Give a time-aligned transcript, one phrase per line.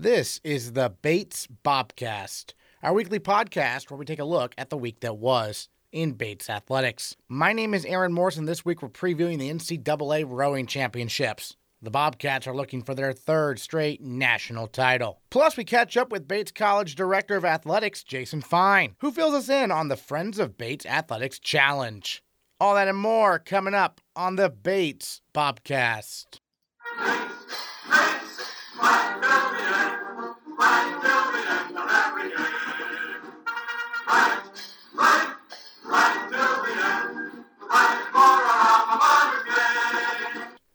[0.00, 4.78] This is the Bates Bobcast, our weekly podcast where we take a look at the
[4.78, 7.16] week that was in Bates athletics.
[7.28, 8.46] My name is Aaron Morrison.
[8.46, 11.54] this week we're previewing the NCAA Rowing Championships.
[11.82, 15.20] The Bobcats are looking for their third straight national title.
[15.28, 19.50] Plus, we catch up with Bates College Director of Athletics, Jason Fein, who fills us
[19.50, 22.22] in on the Friends of Bates Athletics Challenge.
[22.58, 26.40] All that and more coming up on the Bates Bobcast.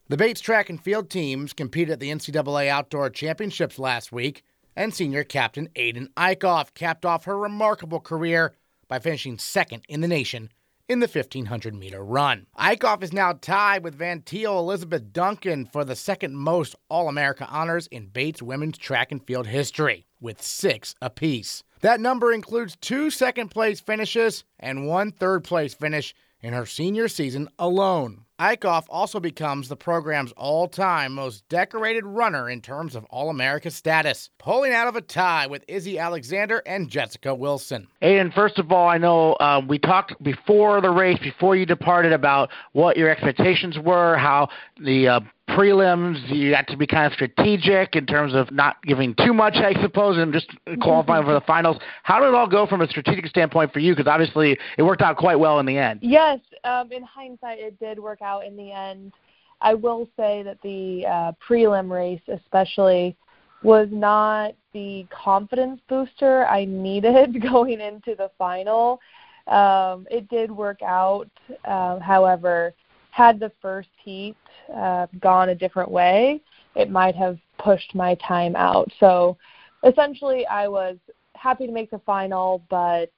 [0.08, 4.44] The Bates track and field teams competed at the NCAA Outdoor Championships last week,
[4.76, 8.54] and senior captain Ayden Eickhoff capped off her remarkable career
[8.88, 10.50] by finishing second in the nation
[10.88, 12.46] in the 1500 meter run.
[12.58, 17.48] Eickhoff is now tied with Van Thiel Elizabeth Duncan for the second most All America
[17.50, 21.64] honors in Bates women's track and field history, with six apiece.
[21.82, 27.08] That number includes two second place finishes and one third place finish in her senior
[27.08, 28.22] season alone.
[28.40, 33.72] Eickhoff also becomes the program's all time most decorated runner in terms of All America
[33.72, 37.88] status, pulling out of a tie with Izzy Alexander and Jessica Wilson.
[38.04, 42.14] Ayden, first of all, I know um, we talked before the race, before you departed,
[42.14, 44.50] about what your expectations were, how
[44.80, 45.20] the uh,
[45.56, 49.56] prelims you had to be kind of strategic in terms of not giving too much,
[49.56, 50.48] I suppose, and just
[50.82, 51.78] qualifying for the finals.
[52.04, 53.96] How did it all go from a strategic standpoint for you?
[53.96, 56.00] Because obviously it worked out quite well in the end.
[56.02, 59.14] Yes, um, in hindsight, it did work out in the end.
[59.62, 63.16] I will say that the uh, prelim race, especially,
[63.64, 69.00] was not the confidence booster I needed going into the final.
[69.48, 71.30] Um, it did work out,
[71.64, 72.74] uh, however,
[73.12, 74.36] had the first heat
[74.74, 76.42] uh, gone a different way,
[76.76, 78.92] it might have pushed my time out.
[79.00, 79.38] So
[79.84, 80.98] essentially, I was
[81.36, 83.12] happy to make the final, but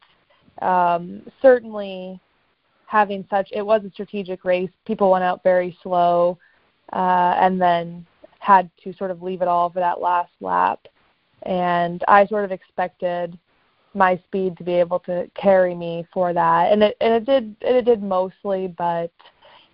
[0.62, 2.20] um, certainly
[2.86, 4.72] having such it was a strategic race.
[4.85, 6.38] People went out very slow,
[6.94, 8.06] uh, and then
[8.40, 10.88] had to sort of leave it all for that last lap.
[11.44, 13.38] And I sort of expected
[13.94, 17.56] my speed to be able to carry me for that, and it and it did
[17.62, 19.12] it did mostly, but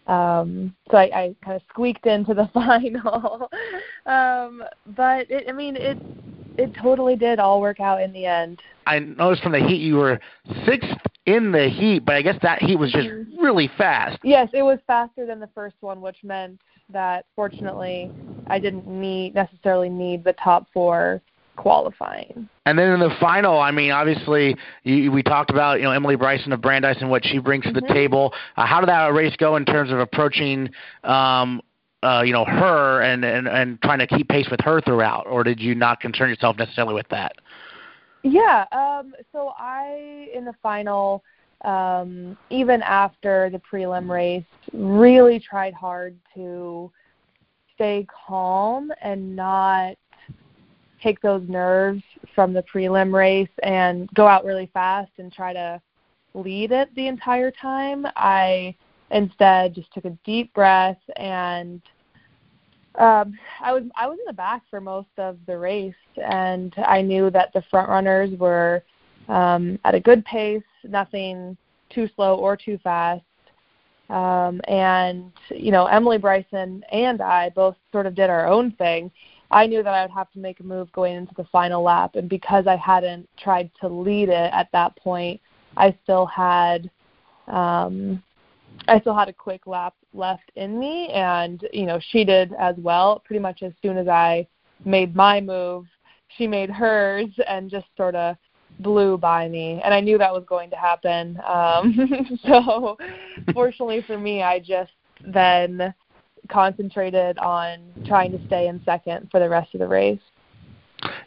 [0.07, 3.49] um, so I, I kind of squeaked into the final.
[4.05, 4.63] um,
[4.95, 5.97] but it, I mean, it
[6.57, 8.61] it totally did all work out in the end.
[8.85, 10.19] I noticed from the heat you were
[10.65, 10.89] sixth
[11.25, 13.43] in the heat, but I guess that heat was just mm-hmm.
[13.43, 14.19] really fast.
[14.23, 16.59] Yes, it was faster than the first one, which meant
[16.89, 18.11] that fortunately
[18.47, 21.21] I didn't need necessarily need the top four
[21.55, 22.49] qualifying.
[22.65, 26.15] And then in the final, I mean, obviously, you, we talked about you know Emily
[26.15, 27.75] Bryson of Brandeis and what she brings mm-hmm.
[27.75, 27.93] to the mm-hmm.
[27.93, 28.33] table.
[28.57, 30.69] Uh, how did that race go in terms of approaching,
[31.03, 31.61] um,
[32.01, 35.43] uh, you know, her and, and and trying to keep pace with her throughout, or
[35.43, 37.33] did you not concern yourself necessarily with that?
[38.23, 38.65] Yeah.
[38.71, 41.23] Um, so I in the final.
[41.65, 44.43] Um, even after the prelim race,
[44.73, 46.91] really tried hard to
[47.73, 49.95] stay calm and not
[51.03, 52.01] take those nerves
[52.33, 55.81] from the prelim race and go out really fast and try to
[56.33, 58.05] lead it the entire time.
[58.15, 58.75] I
[59.11, 61.81] instead just took a deep breath and
[62.99, 67.01] um, I was I was in the back for most of the race, and I
[67.01, 68.83] knew that the front runners were
[69.29, 71.57] um, at a good pace, nothing
[71.89, 73.23] too slow or too fast.
[74.09, 79.09] Um, and you know, Emily Bryson and I both sort of did our own thing,
[79.53, 82.15] I knew that I would have to make a move going into the final lap,
[82.15, 85.39] and because I hadn't tried to lead it at that point,
[85.77, 86.89] I still had
[87.47, 88.23] um,
[88.87, 92.75] I still had a quick lap left in me, and you know she did as
[92.77, 93.21] well.
[93.25, 94.47] Pretty much as soon as I
[94.85, 95.85] made my move,
[96.37, 98.35] she made hers, and just sort of
[98.79, 99.81] blew by me.
[99.83, 101.39] And I knew that was going to happen.
[101.47, 102.97] Um, so
[103.53, 104.91] fortunately for me, I just
[105.25, 105.93] then
[106.49, 110.19] concentrated on trying to stay in second for the rest of the race.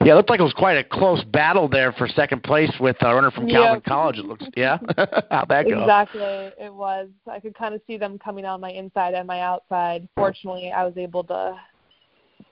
[0.02, 2.96] Yeah, it looked like it was quite a close battle there for second place with
[3.00, 3.84] a runner from Calvin yep.
[3.84, 4.18] College.
[4.18, 4.78] It looks, yeah.
[5.30, 5.80] How'd that go?
[5.80, 7.08] Exactly, it was.
[7.30, 10.08] I could kind of see them coming on my inside and my outside.
[10.14, 11.58] Fortunately, I was able to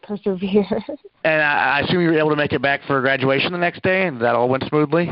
[0.02, 0.66] persevere.
[1.24, 4.06] and I assume you were able to make it back for graduation the next day,
[4.06, 5.10] and that all went smoothly.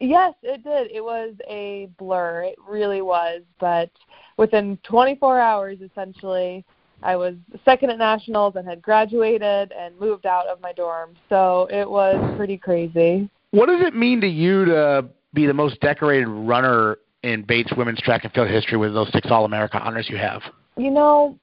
[0.00, 0.90] Yes, it did.
[0.90, 2.42] It was a blur.
[2.42, 3.42] It really was.
[3.60, 3.90] But
[4.36, 6.64] within 24 hours, essentially,
[7.04, 7.34] I was
[7.64, 11.14] second at nationals and had graduated and moved out of my dorm.
[11.28, 13.28] So it was pretty crazy.
[13.50, 15.04] What does it mean to you to
[15.34, 19.30] be the most decorated runner in Bates women's track and field history with those six
[19.30, 20.42] All America honors you have?
[20.76, 21.38] You know,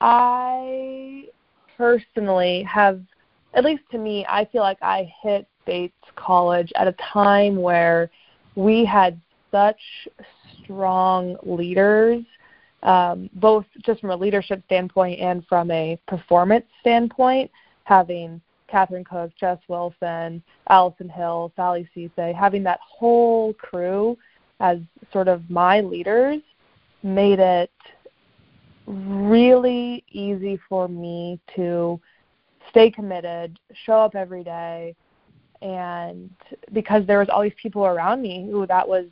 [0.00, 1.26] I
[1.76, 3.02] personally have
[3.54, 8.10] at least to me, I feel like I hit Bates College at a time where
[8.54, 9.20] we had
[9.50, 9.80] such
[10.62, 12.22] strong leaders,
[12.82, 17.50] um, both just from a leadership standpoint and from a performance standpoint,
[17.84, 24.16] having Catherine Cook, Jess Wilson, Allison Hill, Sally Cisse, having that whole crew
[24.60, 24.78] as
[25.12, 26.40] sort of my leaders
[27.02, 27.70] made it
[28.86, 32.00] really easy for me to
[32.70, 34.94] stay committed, show up every day,
[35.62, 36.30] and
[36.72, 39.06] because there was these people around me who that was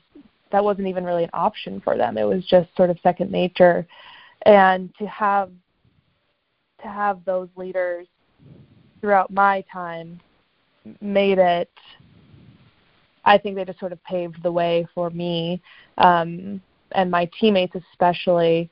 [0.50, 2.16] that wasn't even really an option for them.
[2.18, 3.86] It was just sort of second nature,
[4.42, 5.50] and to have
[6.82, 8.06] to have those leaders
[9.00, 10.20] throughout my time
[11.00, 11.70] made it.
[13.24, 15.60] I think they just sort of paved the way for me
[15.98, 16.62] um,
[16.92, 18.70] and my teammates, especially.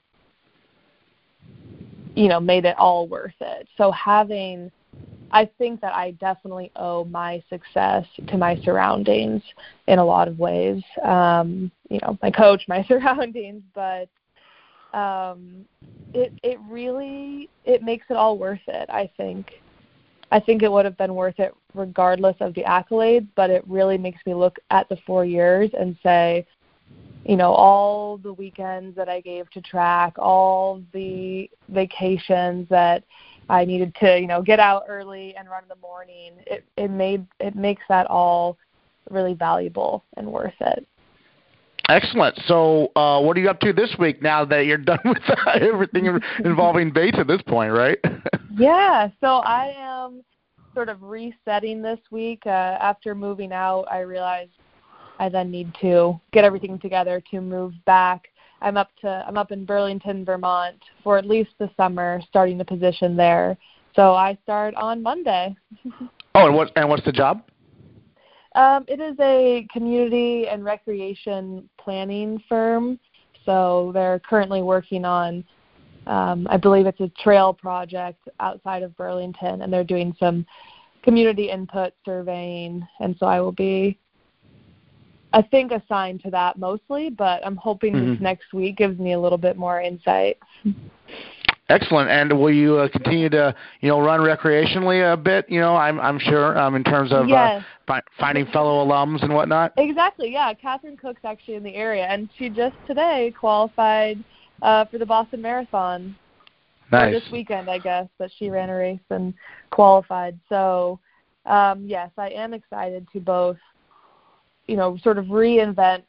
[2.14, 3.68] You know, made it all worth it.
[3.76, 4.70] So having
[5.30, 9.42] I think that I definitely owe my success to my surroundings
[9.88, 10.82] in a lot of ways.
[11.04, 14.08] Um, you know, my coach, my surroundings, but
[14.96, 15.64] um,
[16.14, 18.88] it it really it makes it all worth it.
[18.88, 19.52] I think.
[20.32, 23.96] I think it would have been worth it regardless of the accolades, but it really
[23.96, 26.44] makes me look at the four years and say,
[27.24, 33.04] you know, all the weekends that I gave to track, all the vacations that
[33.48, 36.34] I needed to, you know, get out early and run in the morning.
[36.46, 38.58] It it made it makes that all
[39.10, 40.86] really valuable and worth it.
[41.88, 42.36] Excellent.
[42.46, 45.22] So, uh, what are you up to this week now that you're done with
[45.60, 47.98] everything involving Bates at this point, right?
[48.56, 49.08] yeah.
[49.20, 50.24] So I am
[50.74, 52.42] sort of resetting this week.
[52.44, 52.50] Uh,
[52.80, 54.50] after moving out, I realized
[55.18, 58.28] I then need to get everything together to move back
[58.60, 62.64] I'm up to I'm up in Burlington, Vermont for at least the summer, starting the
[62.64, 63.56] position there.
[63.94, 65.56] So I start on Monday.
[66.34, 67.42] oh, and what and what's the job?
[68.54, 72.98] Um, it is a community and recreation planning firm.
[73.44, 75.44] So they're currently working on,
[76.06, 80.46] um, I believe it's a trail project outside of Burlington, and they're doing some
[81.02, 82.86] community input surveying.
[83.00, 83.98] And so I will be
[85.36, 88.12] I think assigned to that mostly, but I'm hoping mm-hmm.
[88.12, 90.38] this next week gives me a little bit more insight.
[91.68, 92.08] Excellent.
[92.08, 95.44] And will you uh, continue to, you know, run recreationally a bit?
[95.50, 97.60] You know, I'm I'm sure um, in terms of uh, yes.
[97.60, 99.74] uh, fi- finding fellow alums and whatnot.
[99.76, 100.32] Exactly.
[100.32, 104.24] Yeah, Catherine Cook's actually in the area, and she just today qualified
[104.62, 106.16] uh, for the Boston Marathon.
[106.90, 107.08] Nice.
[107.08, 109.34] Or this weekend, I guess, that she ran a race and
[109.70, 110.38] qualified.
[110.48, 110.98] So,
[111.44, 113.58] um, yes, I am excited to both
[114.66, 116.02] you know, sort of reinvent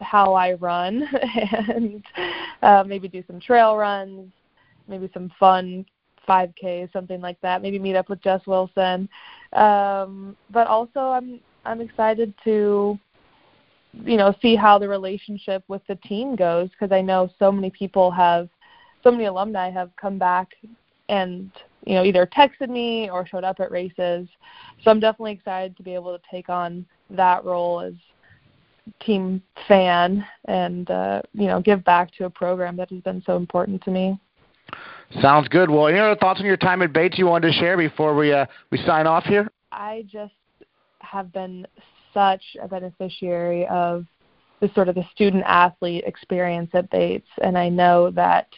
[0.00, 1.02] how I run
[1.74, 2.04] and
[2.62, 4.30] uh, maybe do some trail runs,
[4.86, 5.84] maybe some fun
[6.28, 7.62] 5K, something like that.
[7.62, 9.08] Maybe meet up with Jess Wilson.
[9.54, 12.98] Um, but also, I'm I'm excited to,
[14.04, 17.70] you know, see how the relationship with the team goes because I know so many
[17.70, 18.48] people have,
[19.02, 20.48] so many alumni have come back
[21.08, 21.50] and
[21.84, 24.28] you know either texted me or showed up at races.
[24.82, 27.94] So I'm definitely excited to be able to take on that role as
[29.00, 33.36] team fan and uh, you know give back to a program that has been so
[33.36, 34.18] important to me.
[35.22, 35.70] Sounds good.
[35.70, 38.32] Well, any other thoughts on your time at Bates you wanted to share before we
[38.32, 39.50] uh, we sign off here?
[39.72, 40.34] I just
[41.00, 41.66] have been
[42.12, 44.04] such a beneficiary of
[44.60, 48.48] the sort of the student athlete experience at Bates, and I know that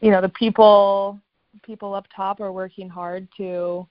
[0.00, 1.20] you know the people
[1.66, 3.86] people up top are working hard to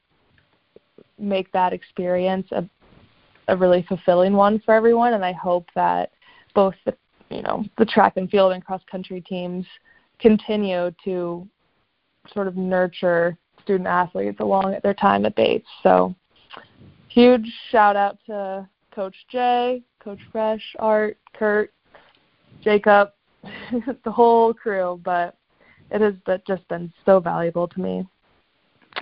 [1.19, 2.67] make that experience a
[3.47, 6.11] a really fulfilling one for everyone and I hope that
[6.55, 6.95] both the
[7.29, 9.65] you know the track and field and cross country teams
[10.19, 11.47] continue to
[12.33, 15.67] sort of nurture student athletes along at their time at Bates.
[15.83, 16.15] So
[17.09, 21.73] huge shout out to Coach Jay, Coach Fresh, Art, Kurt,
[22.61, 23.09] Jacob,
[24.03, 25.35] the whole crew, but
[25.91, 26.13] it has
[26.47, 28.05] just been so valuable to me.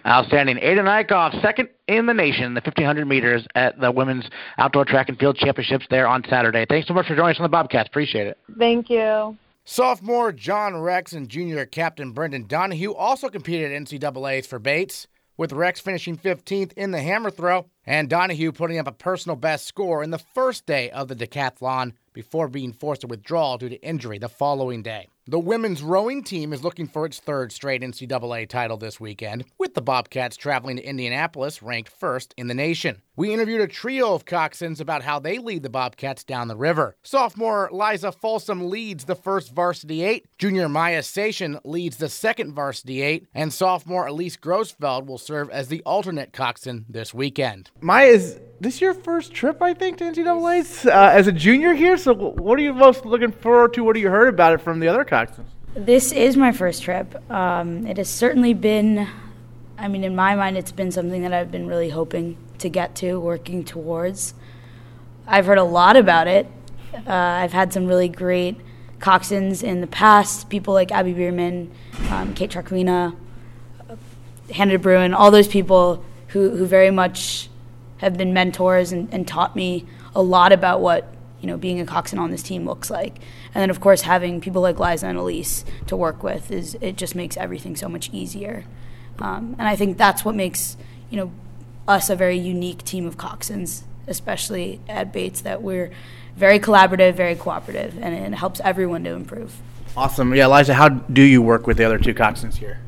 [0.06, 0.58] Outstanding.
[0.58, 4.25] Ayden Eickhoff, second in the nation, the 1500 meters at the Women's
[4.58, 6.66] Outdoor Track and Field Championships there on Saturday.
[6.68, 7.88] Thanks so much for joining us on the Bobcast.
[7.88, 8.38] Appreciate it.
[8.58, 9.38] Thank you.
[9.66, 15.54] Sophomore John Rex and junior captain Brendan Donahue also competed at NCAA's for Bates, with
[15.54, 20.04] Rex finishing 15th in the hammer throw and Donahue putting up a personal best score
[20.04, 24.18] in the first day of the decathlon before being forced to withdraw due to injury
[24.18, 25.08] the following day.
[25.25, 29.74] The women's rowing team is looking for its third straight NCAA title this weekend, with
[29.74, 33.01] the Bobcats traveling to Indianapolis ranked first in the nation.
[33.15, 36.96] We interviewed a trio of coxswains about how they lead the Bobcats down the river.
[37.03, 43.03] Sophomore Liza Folsom leads the first varsity eight, junior Maya Seshan leads the second varsity
[43.03, 47.70] eight, and sophomore Elise Grossfeld will serve as the alternate coxswain this weekend.
[47.82, 51.98] Maya, is this your first trip, I think, to NCAA's uh, as a junior here?
[51.98, 53.84] So, what are you most looking forward to?
[53.84, 55.50] What have you heard about it from the other coxswains?
[55.75, 57.13] This is my first trip.
[57.32, 59.08] Um, it has certainly been,
[59.77, 62.96] I mean, in my mind, it's been something that I've been really hoping to get
[62.96, 64.34] to, working towards.
[65.28, 66.48] I've heard a lot about it.
[66.94, 68.58] Uh, I've had some really great
[69.00, 71.72] coxswains in the past, people like Abby Bierman,
[72.10, 73.16] um, Kate Traquina,
[74.54, 77.50] Hannah Bruin, all those people who, who very much
[77.98, 81.86] have been mentors and, and taught me a lot about what you know being a
[81.86, 83.18] coxswain on this team looks like.
[83.54, 86.96] And then of course having people like Liza and Elise to work with is it
[86.96, 88.66] just makes everything so much easier.
[89.20, 90.78] Um, and I think that's what makes
[91.10, 91.32] you know
[91.88, 95.92] us a very unique team of coxswains, especially at Bates, that we're
[96.36, 99.56] very collaborative, very cooperative, and it helps everyone to improve.
[99.96, 100.34] Awesome.
[100.34, 102.80] Yeah, Liza, how do you work with the other two coxswains here?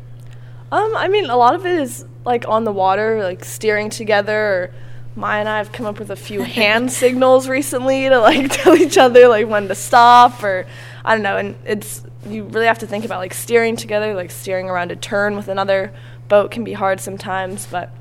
[0.71, 4.37] Um, I mean, a lot of it is like on the water, like steering together.
[4.37, 4.73] Or
[5.15, 8.75] Maya and I have come up with a few hand signals recently to like tell
[8.75, 10.65] each other like when to stop, or
[11.03, 11.37] I don't know.
[11.37, 14.95] And it's you really have to think about like steering together, like steering around a
[14.95, 15.93] turn with another
[16.27, 17.93] boat can be hard sometimes, but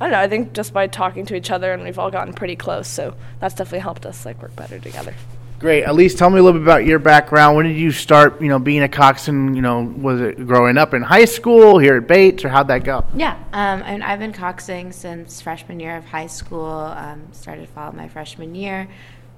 [0.00, 0.20] I don't know.
[0.20, 3.14] I think just by talking to each other, and we've all gotten pretty close, so
[3.40, 5.14] that's definitely helped us like work better together.
[5.60, 5.84] Great.
[5.84, 7.56] Elise, tell me a little bit about your background.
[7.56, 9.54] When did you start, you know, being a coxswain?
[9.54, 12.84] You know, was it growing up in high school here at Bates, or how'd that
[12.84, 13.04] go?
[13.14, 16.66] Yeah, um, I mean, I've been coxing since freshman year of high school.
[16.66, 18.88] Um, started fall my freshman year.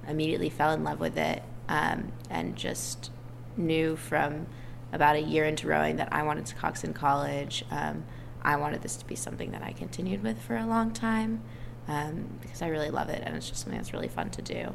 [0.09, 3.11] Immediately fell in love with it, um, and just
[3.57, 4.47] knew from
[4.93, 7.65] about a year into rowing that I wanted to cox in college.
[7.71, 8.05] Um,
[8.47, 11.43] I wanted this to be something that I continued with for a long time
[11.89, 14.75] um, because I really love it and it's just something that's really fun to do.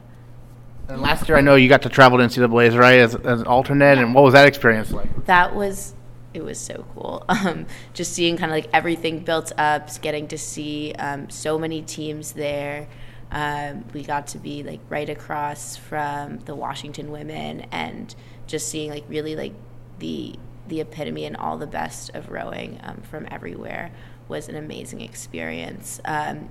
[0.89, 3.47] And last year, I know you got to travel to NCAA's, right, as, as an
[3.47, 4.03] alternate, yeah.
[4.03, 5.25] and what was that experience like?
[5.25, 5.93] That was
[6.33, 7.23] it was so cool.
[7.29, 11.81] Um, just seeing kind of like everything built up, getting to see um, so many
[11.81, 12.87] teams there.
[13.31, 18.13] Um, we got to be like right across from the Washington women, and
[18.47, 19.53] just seeing like really like
[19.99, 20.35] the
[20.67, 23.91] the epitome and all the best of rowing um, from everywhere
[24.27, 25.99] was an amazing experience.
[26.05, 26.49] Um,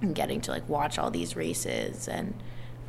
[0.00, 2.34] and getting to like watch all these races and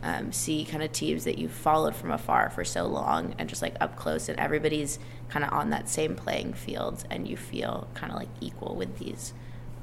[0.04, 3.62] um, see kind of teams that you've followed from afar for so long and just
[3.62, 7.88] like up close and everybody's kind of on that same playing field and you feel
[7.96, 9.34] kind of like equal with these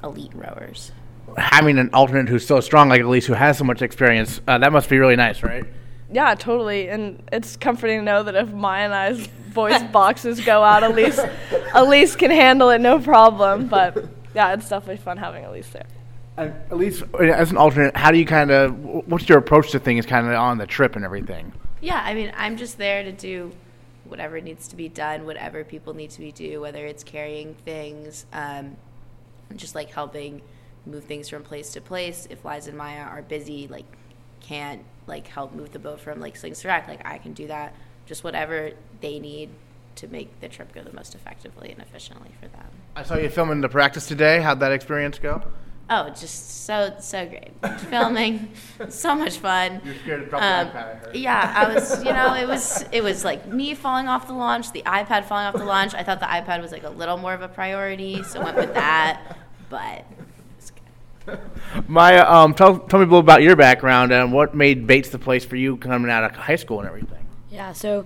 [0.03, 0.91] elite rowers.
[1.37, 4.71] Having an alternate who's so strong like Elise who has so much experience, uh, that
[4.71, 5.65] must be really nice, right?
[6.13, 6.89] Yeah, totally.
[6.89, 10.93] And it's comforting to know that if Maya and I's voice boxes go out, at
[10.93, 11.19] least
[11.73, 13.67] Elise can handle it no problem.
[13.67, 14.05] But
[14.35, 15.87] yeah, it's definitely fun having Elise there.
[16.37, 18.77] And Elise, as an alternate, how do you kind of
[19.07, 21.51] what's your approach to things, kind of on the trip and everything?
[21.81, 23.51] Yeah, I mean, I'm just there to do
[24.05, 28.25] whatever needs to be done, whatever people need to be do, whether it's carrying things,
[28.33, 28.75] um,
[29.55, 30.41] just like helping
[30.85, 32.27] move things from place to place.
[32.29, 33.85] If Liza and Maya are busy, like
[34.39, 37.47] can't like help move the boat from like Slings to Rack, like I can do
[37.47, 37.73] that.
[38.05, 39.49] Just whatever they need
[39.95, 42.67] to make the trip go the most effectively and efficiently for them.
[42.95, 44.41] I saw you filming the practice today.
[44.41, 45.43] How'd that experience go?
[45.89, 47.51] Oh, just so so great.
[47.81, 48.51] Filming,
[48.89, 49.81] so much fun.
[49.83, 50.75] You're scared to drop um, the iPad.
[50.75, 51.15] I heard.
[51.15, 52.03] Yeah, I was.
[52.03, 55.45] You know, it was it was like me falling off the launch, the iPad falling
[55.45, 55.93] off the launch.
[55.93, 58.73] I thought the iPad was like a little more of a priority, so went with
[58.73, 59.37] that.
[59.69, 60.05] But
[61.87, 65.19] Maya, um, tell, tell me a little about your background and what made Bates the
[65.19, 67.25] place for you coming out of high school and everything.
[67.49, 68.05] Yeah, so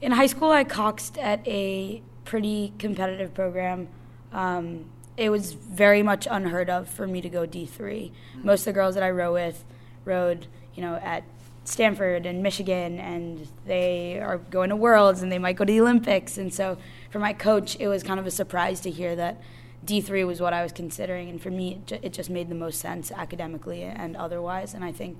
[0.00, 3.88] in high school, I coxed at a pretty competitive program.
[4.32, 8.12] Um, it was very much unheard of for me to go D3.
[8.42, 9.64] Most of the girls that I row with
[10.04, 11.24] rowed, you know, at
[11.64, 15.80] Stanford and Michigan, and they are going to Worlds and they might go to the
[15.80, 16.38] Olympics.
[16.38, 16.78] And so
[17.10, 19.40] for my coach, it was kind of a surprise to hear that
[19.86, 23.12] D3 was what I was considering, and for me, it just made the most sense
[23.12, 24.74] academically and otherwise.
[24.74, 25.18] And I think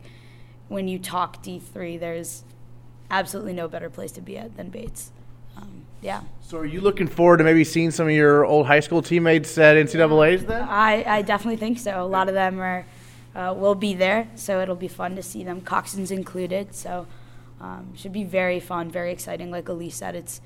[0.69, 2.45] when you talk D3, there's
[3.11, 5.11] absolutely no better place to be at than Bates.
[5.57, 6.23] Um, yeah.
[6.41, 9.57] So, are you looking forward to maybe seeing some of your old high school teammates
[9.59, 10.63] at NCAA's then?
[10.63, 12.03] I, I definitely think so.
[12.03, 12.87] A lot of them are
[13.35, 16.75] uh, will be there, so it'll be fun to see them, coxswains included.
[16.75, 17.07] So,
[17.61, 19.51] um, should be very fun, very exciting.
[19.51, 20.41] Like Elise said, it's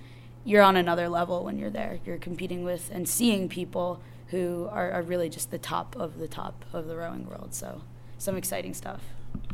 [0.44, 1.98] you're on another level when you're there.
[2.04, 6.28] You're competing with and seeing people who are, are really just the top of the
[6.28, 7.54] top of the rowing world.
[7.54, 7.82] So
[8.18, 9.00] some exciting stuff.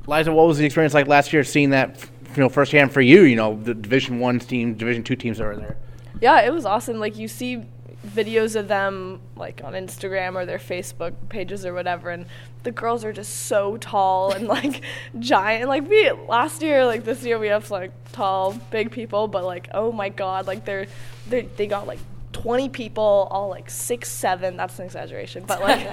[0.06, 3.22] Liza, what was the experience like last year, seeing that you know firsthand for you?
[3.22, 5.76] You know, the Division One team, Division Two teams that were there.
[6.20, 6.98] Yeah, it was awesome.
[6.98, 7.64] Like you see,
[8.08, 12.26] videos of them like on Instagram or their Facebook pages or whatever, and
[12.62, 14.82] the girls are just so tall and like
[15.18, 15.68] giant.
[15.68, 19.68] Like we last year, like this year, we have like tall, big people, but like
[19.72, 20.86] oh my god, like they're
[21.28, 22.00] they they got like
[22.32, 24.56] 20 people, all like six, seven.
[24.56, 25.86] That's an exaggeration, but like,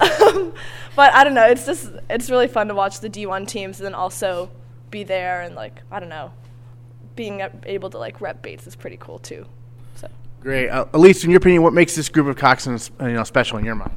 [0.22, 0.54] um,
[0.96, 1.46] but I don't know.
[1.46, 4.50] It's just it's really fun to watch the D1 teams and then also
[4.90, 6.32] be there and like I don't know,
[7.16, 9.46] being able to like rep Bates is pretty cool too.
[10.40, 10.70] Great.
[10.70, 13.64] Uh, Elise, in your opinion, what makes this group of coxswains you know special in
[13.64, 13.92] your mind?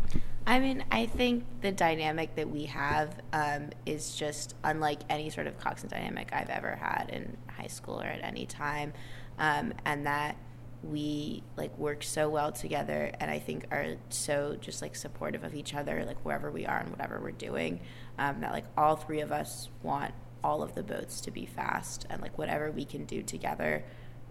[0.45, 5.47] I mean, I think the dynamic that we have um, is just unlike any sort
[5.47, 8.91] of coxswain dynamic I've ever had in high school or at any time,
[9.39, 10.35] um, and that
[10.83, 15.55] we like work so well together and i think are so just like supportive of
[15.55, 17.79] each other like wherever we are and whatever we're doing
[18.19, 22.05] um, that like all three of us want all of the boats to be fast
[22.09, 23.83] and like whatever we can do together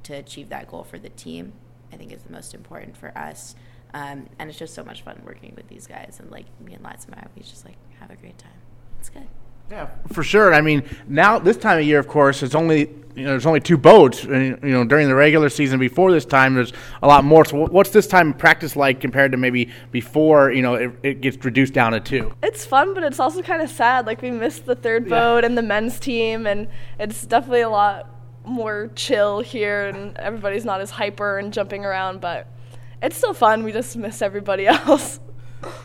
[0.02, 1.54] to achieve that goal for the team
[1.92, 3.54] i think is the most important for us
[3.94, 6.82] um, and it's just so much fun working with these guys and like me and
[6.82, 8.52] lots of my we just like have a great time
[8.99, 9.28] it's good
[9.72, 10.52] yeah, for sure.
[10.52, 13.61] I mean, now this time of year, of course, it's only you know there's only
[13.61, 14.22] two boats.
[14.25, 17.46] And, you know, during the regular season, before this time, there's a lot more.
[17.46, 20.52] So, what's this time practice like compared to maybe before?
[20.52, 22.34] You know, it, it gets reduced down to two.
[22.42, 24.04] It's fun, but it's also kind of sad.
[24.04, 25.46] Like we missed the third boat yeah.
[25.46, 26.68] and the men's team, and
[26.99, 28.11] it's definitely a lot
[28.44, 32.46] more chill here, and everybody's not as hyper and jumping around, but
[33.02, 33.64] it's still fun.
[33.64, 35.20] We just miss everybody else.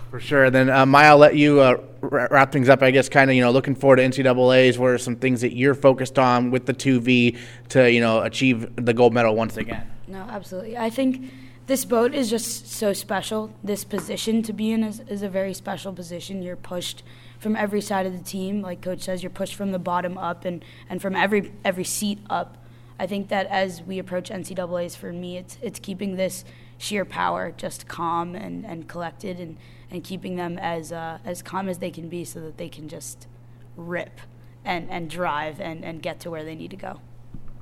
[0.10, 0.50] For sure.
[0.50, 2.82] Then, uh, Maya, I'll let you uh, wrap things up.
[2.82, 4.80] I guess, kind of, you know, looking forward to NCAA's.
[4.80, 7.38] What are some things that you're focused on with the 2V
[7.70, 9.88] to, you know, achieve the gold medal once again?
[10.08, 10.78] No, absolutely.
[10.78, 11.32] I think
[11.68, 13.54] this boat is just so special.
[13.64, 16.42] This position to be in is, is a very special position.
[16.42, 17.04] You're pushed
[17.40, 18.62] from every side of the team.
[18.62, 22.20] Like Coach says, you're pushed from the bottom up and, and from every every seat
[22.30, 22.58] up.
[23.00, 26.44] I think that as we approach NCAA's, for me, it's it's keeping this
[26.78, 29.58] sheer power, just calm and, and collected, and,
[29.92, 32.88] and keeping them as uh, as calm as they can be, so that they can
[32.90, 33.28] just
[33.76, 34.20] rip
[34.66, 37.00] and, and drive and, and get to where they need to go.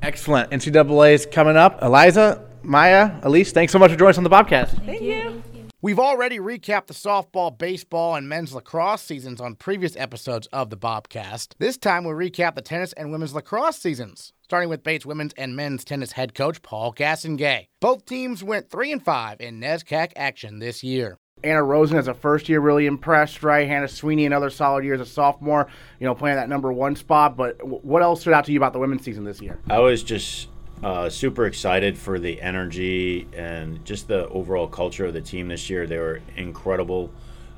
[0.01, 0.49] Excellent.
[0.51, 1.81] NCAA is coming up.
[1.81, 4.69] Eliza, Maya, Elise, thanks so much for joining us on the Bobcast.
[4.69, 5.07] Thank, Thank you.
[5.07, 5.43] you.
[5.85, 10.77] We've already recapped the softball, baseball, and men's lacrosse seasons on previous episodes of the
[10.77, 11.49] Bobcast.
[11.59, 15.55] This time we'll recap the tennis and women's lacrosse seasons, starting with Bates women's and
[15.55, 17.67] men's tennis head coach Paul Gastonguay.
[17.81, 21.19] Both teams went 3 and 5 in NESCAC action this year.
[21.43, 23.67] Anna Rosen as a first year really impressed, right?
[23.67, 25.67] Hannah Sweeney another solid year as a sophomore,
[25.99, 27.37] you know, playing that number one spot.
[27.37, 29.59] But what else stood out to you about the women's season this year?
[29.69, 30.47] I was just
[30.85, 35.67] uh, super excited for the energy and just the overall culture of the team this
[35.67, 35.87] year.
[35.87, 37.09] They were incredible.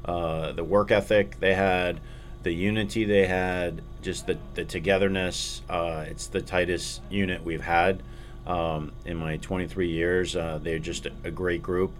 [0.05, 1.99] Uh, the work ethic they had,
[2.43, 5.61] the unity they had, just the, the togetherness.
[5.69, 8.01] Uh, it's the tightest unit we've had
[8.45, 10.33] um, in my 23 years.
[10.33, 11.91] Uh, they're just a great group,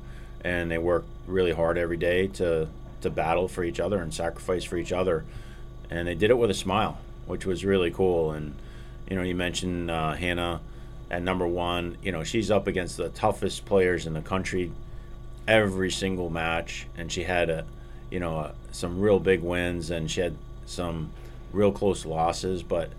[0.46, 2.70] and they work really hard every day to
[3.02, 5.26] to battle for each other and sacrifice for each other.
[5.90, 8.32] And they did it with a smile, which was really cool.
[8.32, 8.56] And
[9.10, 10.62] you know, you mentioned uh, Hannah
[11.10, 11.98] at number one.
[12.02, 14.72] You know, she's up against the toughest players in the country
[15.48, 17.66] every single match, and she had a,
[18.12, 21.12] you know, a, some real big wins, and she had some
[21.52, 22.64] real close losses.
[22.64, 22.92] But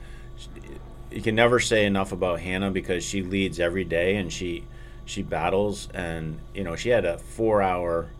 [1.10, 4.64] you can never say enough about Hannah because she leads every day, and she
[5.04, 8.10] she battles, and you know, she had a four-hour,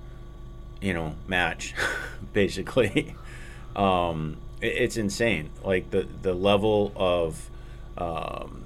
[0.80, 1.74] you know, match,
[2.32, 3.14] basically.
[3.76, 7.50] um, it, it's insane, like the the level of
[7.96, 8.64] um,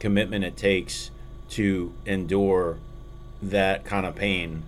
[0.00, 1.10] commitment it takes
[1.50, 2.78] to endure
[3.42, 4.64] that kind of pain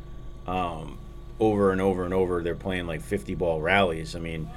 [0.46, 0.98] um,
[1.40, 2.42] over and over and over.
[2.42, 4.14] They're playing like 50 ball rallies.
[4.14, 4.48] I mean,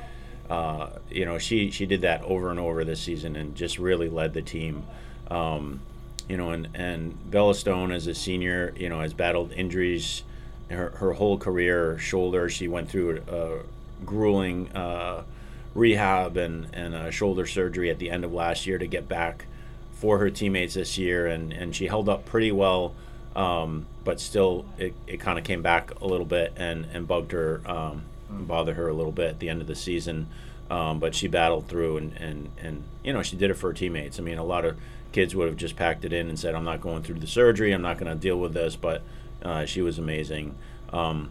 [0.50, 4.10] uh, you know, she she did that over and over this season and just really
[4.10, 4.84] led the team.
[5.30, 5.82] Um,
[6.30, 10.24] you know, and and Bella Stone as a senior, you know, has battled injuries
[10.70, 11.98] her, her whole career.
[11.98, 15.24] Shoulder, she went through a, grueling uh,
[15.74, 19.46] rehab and and shoulder surgery at the end of last year to get back
[19.95, 22.93] for her teammates this year, and, and she held up pretty well.
[23.36, 27.31] Um, but still, it, it kind of came back a little bit and, and bugged
[27.31, 28.47] her, um, mm.
[28.47, 30.27] bothered her a little bit at the end of the season.
[30.69, 33.73] Um, but she battled through, and, and, and you know she did it for her
[33.73, 34.19] teammates.
[34.19, 34.77] I mean, a lot of
[35.12, 37.71] kids would have just packed it in and said, "I'm not going through the surgery.
[37.71, 39.03] I'm not going to deal with this." But
[39.43, 40.55] uh, she was amazing.
[40.91, 41.29] Um,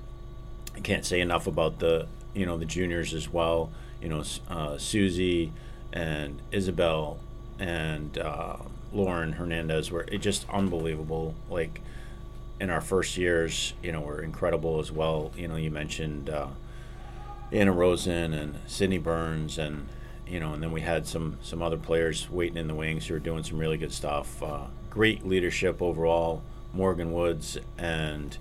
[0.76, 3.72] I can't say enough about the you know the juniors as well.
[4.00, 5.52] You know, uh, Susie
[5.92, 7.18] and Isabel
[7.58, 8.56] and uh,
[8.92, 11.34] Lauren Hernandez were just unbelievable.
[11.50, 11.80] Like
[12.60, 15.32] in our first years, you know, were incredible as well.
[15.36, 16.48] You know, you mentioned uh,
[17.52, 19.88] Anna Rosen and Sydney Burns, and
[20.26, 23.14] you know, and then we had some some other players waiting in the wings who
[23.14, 24.42] were doing some really good stuff.
[24.42, 26.42] Uh, great leadership overall.
[26.72, 28.36] Morgan Woods and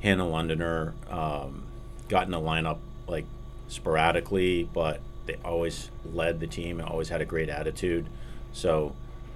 [0.00, 1.62] Hannah Londoner um,
[2.08, 3.26] got in the lineup like
[3.68, 8.06] sporadically, but they always led the team and always had a great attitude.
[8.52, 8.94] So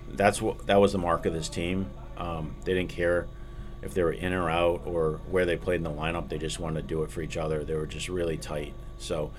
[0.09, 1.91] that's what that was the mark of this team.
[2.17, 3.27] Um, they didn't care
[3.83, 6.29] if they were in or out or where they played in the lineup.
[6.29, 7.65] They just wanted to do it for each other.
[7.65, 8.73] They were just really tight.
[8.99, 9.31] So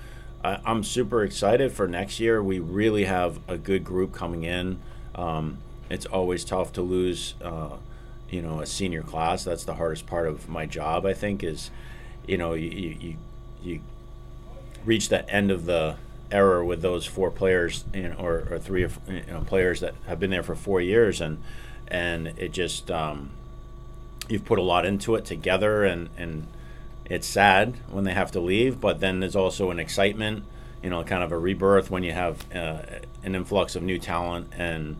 [0.44, 2.42] I, I'm super excited for next year.
[2.42, 4.78] We really have a good group coming in.
[5.14, 5.58] Um,
[5.90, 7.76] it's always tough to lose, uh,
[8.30, 9.44] you know, a senior class.
[9.44, 11.06] That's the hardest part of my job.
[11.06, 11.70] I think is,
[12.26, 13.16] you know, you you,
[13.62, 13.80] you
[14.84, 15.96] reach that end of the
[16.30, 20.18] era with those four players, you know, or, or three you know, players that have
[20.18, 21.42] been there for four years, and
[21.88, 23.30] and it just um,
[24.28, 26.46] you've put a lot into it together, and and
[27.08, 30.44] it's sad when they have to leave, but then there's also an excitement,
[30.82, 32.82] you know, kind of a rebirth when you have uh,
[33.22, 34.96] an influx of new talent and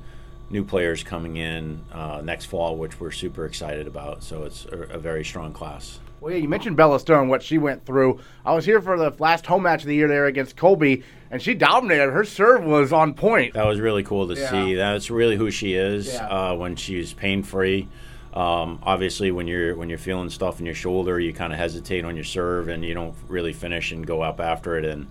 [0.48, 4.22] new players coming in uh, next fall, which we're super excited about.
[4.22, 5.98] So it's a, a, very strong class.
[6.20, 8.20] Well, yeah, you mentioned Bella Stone, what she went through.
[8.44, 11.42] I was here for the last home match of the year there against Colby, and
[11.42, 12.10] she dominated.
[12.10, 13.54] Her serve was on point.
[13.54, 14.50] That was really cool to yeah.
[14.50, 14.74] see.
[14.74, 16.26] That's really who she is yeah.
[16.26, 17.88] uh, when she's pain free.
[18.32, 22.04] Um, obviously, when you're when you're feeling stuff in your shoulder, you kind of hesitate
[22.04, 24.84] on your serve, and you don't really finish and go up after it.
[24.84, 25.08] And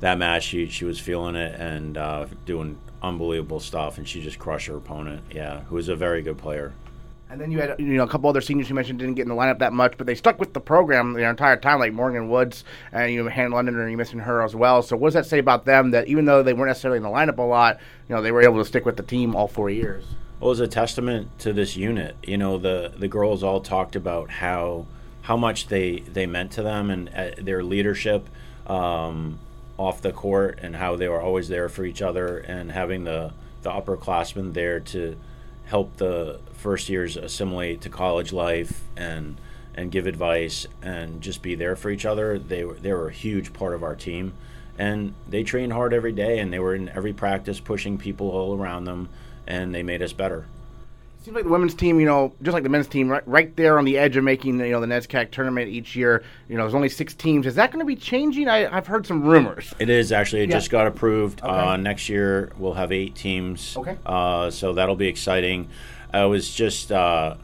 [0.00, 4.38] that match, she she was feeling it and uh, doing unbelievable stuff, and she just
[4.38, 5.22] crushed her opponent.
[5.32, 6.72] Yeah, who was a very good player.
[7.30, 9.28] And then you had you know a couple other seniors you mentioned didn't get in
[9.28, 12.28] the lineup that much, but they stuck with the program the entire time, like Morgan
[12.28, 14.82] Woods and you know Han London, and you mentioned her as well.
[14.82, 15.90] So what does that say about them?
[15.90, 18.42] That even though they weren't necessarily in the lineup a lot, you know they were
[18.42, 20.04] able to stick with the team all four years.
[20.40, 22.16] Well, it was a testament to this unit.
[22.22, 24.86] You know the the girls all talked about how
[25.22, 28.28] how much they they meant to them and uh, their leadership.
[28.66, 29.38] Um,
[29.78, 33.32] off the court and how they were always there for each other and having the
[33.62, 35.16] the upperclassmen there to
[35.68, 39.40] help the first years assimilate to college life and
[39.74, 42.38] and give advice and just be there for each other.
[42.38, 44.32] They were they were a huge part of our team,
[44.76, 48.56] and they trained hard every day and they were in every practice pushing people all
[48.58, 49.08] around them,
[49.46, 50.46] and they made us better
[51.28, 53.78] seems like the women's team, you know, just like the men's team, right, right there
[53.78, 56.24] on the edge of making, you know, the NESCAC tournament each year.
[56.48, 57.46] You know, there's only six teams.
[57.46, 58.48] Is that going to be changing?
[58.48, 59.74] I, have heard some rumors.
[59.78, 60.44] It is actually.
[60.44, 60.56] It yeah.
[60.56, 61.42] just got approved.
[61.42, 61.50] Okay.
[61.50, 63.76] Uh, next year we'll have eight teams.
[63.76, 63.98] Okay.
[64.06, 65.68] Uh, so that'll be exciting.
[66.14, 67.34] I was just uh,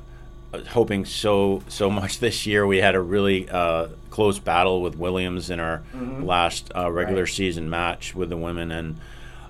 [0.69, 2.67] hoping so so much this year.
[2.67, 6.25] We had a really uh, close battle with Williams in our mm-hmm.
[6.25, 7.33] last uh, regular right.
[7.33, 8.97] season match with the women, and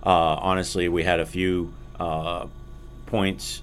[0.02, 1.72] uh, honestly, we had a few
[3.06, 3.62] points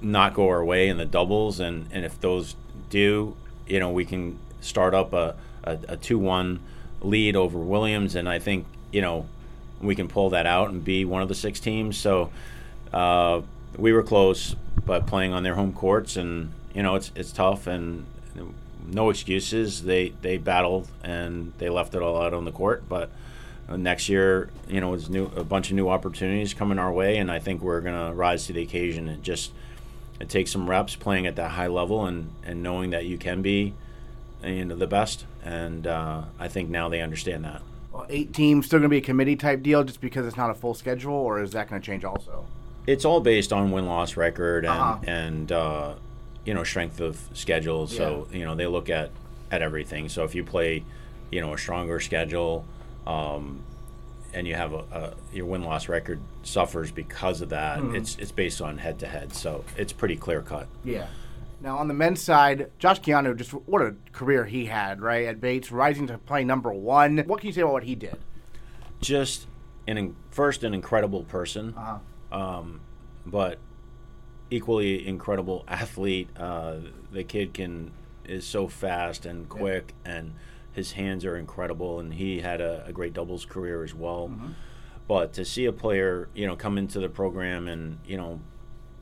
[0.00, 2.56] not go our way in the doubles, and, and if those
[2.90, 6.60] do, you know, we can start up a, a, a 2 1
[7.02, 9.26] lead over Williams, and I think, you know,
[9.80, 11.96] we can pull that out and be one of the six teams.
[11.98, 12.30] So
[12.92, 13.42] uh,
[13.76, 17.66] we were close, but playing on their home courts, and, you know, it's, it's tough,
[17.66, 18.06] and
[18.88, 19.82] no excuses.
[19.82, 23.10] They, they battled, and they left it all out on the court, but.
[23.68, 27.32] Next year, you know, it's new a bunch of new opportunities coming our way, and
[27.32, 29.50] I think we're going to rise to the occasion and just
[30.20, 33.42] it takes some reps playing at that high level and, and knowing that you can
[33.42, 33.74] be
[34.44, 35.24] you know, the best.
[35.44, 37.62] And uh, I think now they understand that.
[37.92, 40.50] Well, eight teams still going to be a committee type deal just because it's not
[40.50, 42.44] a full schedule, or is that going to change also?
[42.86, 44.98] It's all based on win loss record and uh-huh.
[45.06, 45.94] and uh,
[46.44, 47.86] you know strength of schedule.
[47.86, 48.38] So yeah.
[48.38, 49.10] you know they look at
[49.50, 50.08] at everything.
[50.08, 50.84] So if you play,
[51.30, 52.64] you know, a stronger schedule,
[53.06, 53.62] um,
[54.36, 57.78] and you have a, a your win loss record suffers because of that.
[57.78, 57.96] Mm-hmm.
[57.96, 60.68] It's it's based on head to head, so it's pretty clear cut.
[60.84, 61.06] Yeah.
[61.62, 65.26] Now on the men's side, Josh Keanu, just what a career he had, right?
[65.26, 67.18] At Bates, rising to play number one.
[67.26, 68.18] What can you say about what he did?
[69.00, 69.46] Just
[69.88, 72.38] an first an incredible person, uh-huh.
[72.38, 72.82] um,
[73.24, 73.58] but
[74.50, 76.28] equally incredible athlete.
[76.36, 76.76] Uh,
[77.10, 77.90] the kid can
[78.26, 80.16] is so fast and quick yeah.
[80.16, 80.34] and
[80.76, 84.28] his hands are incredible, and he had a, a great doubles career as well.
[84.28, 84.48] Mm-hmm.
[85.08, 88.40] But to see a player, you know, come into the program and you know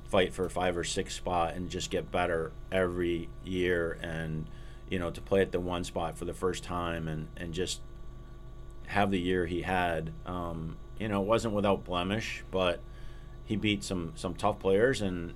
[0.09, 4.47] fight for a five or six spot and just get better every year, and
[4.89, 7.81] you know to play at the one spot for the first time and and just
[8.87, 12.81] have the year he had, um, you know, it wasn't without blemish, but
[13.45, 15.35] he beat some some tough players, and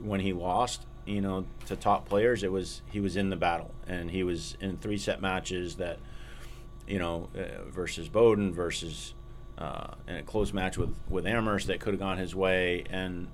[0.00, 3.74] when he lost, you know, to top players, it was he was in the battle
[3.86, 5.98] and he was in three set matches that,
[6.86, 9.14] you know, uh, versus Bowdoin versus
[9.56, 13.28] uh, in a close match with with Amherst that could have gone his way, and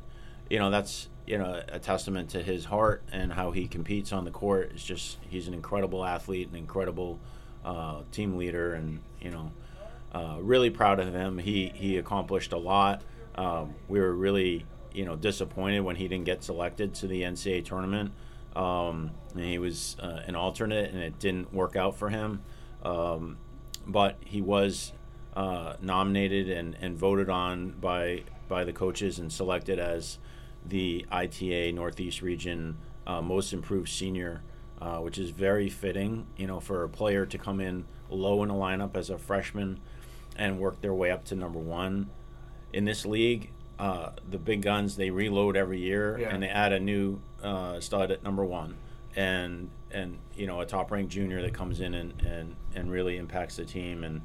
[0.48, 4.24] you know that's you know a testament to his heart and how he competes on
[4.24, 4.70] the court.
[4.74, 7.18] It's just he's an incredible athlete, an incredible
[7.64, 9.52] uh, team leader, and you know,
[10.12, 11.38] uh, really proud of him.
[11.38, 13.02] He he accomplished a lot.
[13.34, 17.64] Um, we were really you know disappointed when he didn't get selected to the NCAA
[17.64, 18.12] tournament.
[18.57, 22.42] Um, and he was uh, an alternate, and it didn't work out for him.
[22.85, 23.37] Um,
[23.87, 24.92] but he was
[25.35, 30.18] uh, nominated and, and voted on by by the coaches and selected as
[30.64, 32.76] the ITA Northeast Region
[33.07, 34.42] uh, Most Improved Senior,
[34.80, 38.48] uh, which is very fitting, you know, for a player to come in low in
[38.48, 39.80] the lineup as a freshman
[40.37, 42.11] and work their way up to number one.
[42.72, 46.28] In this league, uh, the big guns they reload every year Yeah.
[46.32, 48.76] and they add a new uh, stud at number one,
[49.16, 53.16] and and you know a top ranked junior that comes in and, and and really
[53.16, 54.22] impacts the team and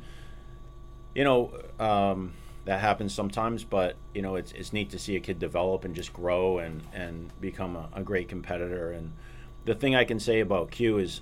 [1.16, 2.34] you know um,
[2.66, 5.96] that happens sometimes, but you know it's it's neat to see a kid develop and
[5.96, 8.92] just grow and and become a, a great competitor.
[8.92, 9.12] And
[9.66, 11.22] the thing I can say about Q is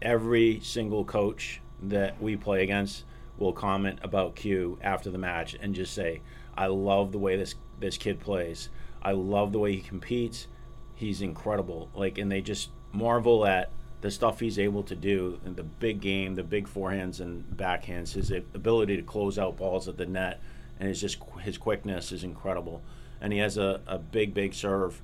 [0.00, 3.04] every single coach that we play against
[3.38, 6.20] will comment about Q after the match and just say,
[6.62, 8.68] "I love the way this this kid plays.
[9.02, 10.46] I love the way he competes.
[10.94, 13.70] He's incredible." Like, and they just marvel at
[14.02, 18.12] the stuff he's able to do, and the big game, the big forehands and backhands,
[18.12, 20.40] his ability to close out balls at the net,
[20.78, 22.82] and his just his quickness is incredible.
[23.20, 25.00] And he has a, a big, big serve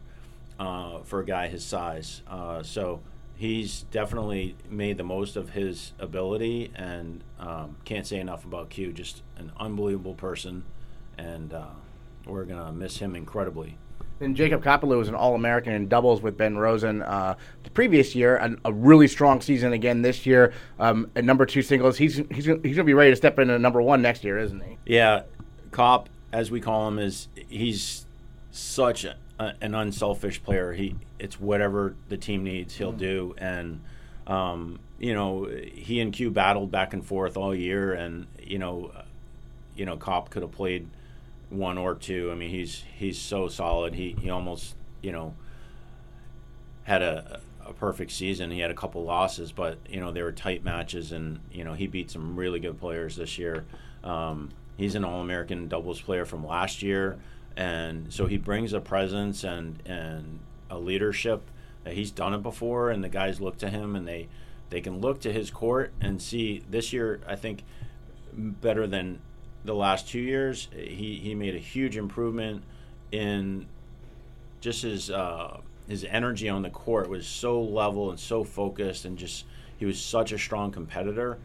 [0.58, 2.22] uh, for a guy his size.
[2.26, 3.00] Uh, so
[3.36, 8.92] he's definitely made the most of his ability, and um, can't say enough about Q.
[8.92, 10.64] Just an unbelievable person,
[11.18, 11.66] and uh,
[12.26, 13.76] we're gonna miss him incredibly.
[14.20, 18.14] And Jacob Kopperle was an All American in doubles with Ben Rosen uh, the previous
[18.14, 18.36] year.
[18.36, 20.52] An, a really strong season again this year.
[20.78, 23.38] Um, at number two singles, he's he's gonna, he's going to be ready to step
[23.38, 24.76] into number one next year, isn't he?
[24.86, 25.22] Yeah,
[25.70, 28.06] Cop, as we call him, is he's
[28.50, 30.72] such a, a, an unselfish player.
[30.72, 33.34] He it's whatever the team needs, he'll do.
[33.38, 33.82] And
[34.26, 38.90] um, you know, he and Q battled back and forth all year, and you know,
[38.96, 39.02] uh,
[39.76, 40.88] you know, Cop could have played
[41.50, 42.30] one or two.
[42.30, 43.94] I mean, he's he's so solid.
[43.94, 45.34] He he almost you know
[46.84, 48.50] had a a perfect season.
[48.50, 51.74] He had a couple losses, but you know they were tight matches, and you know
[51.74, 53.64] he beat some really good players this year.
[54.02, 57.18] Um, he's an All-American doubles player from last year,
[57.56, 61.42] and so he brings a presence and and a leadership.
[61.86, 64.28] He's done it before, and the guys look to him, and they
[64.70, 67.20] they can look to his court and see this year.
[67.26, 67.64] I think
[68.32, 69.20] better than
[69.64, 70.68] the last two years.
[70.74, 72.62] He he made a huge improvement
[73.12, 73.66] in
[74.60, 79.16] just his uh, his energy on the court was so level and so focused, and
[79.18, 79.44] just
[79.78, 81.38] he was such a strong competitor.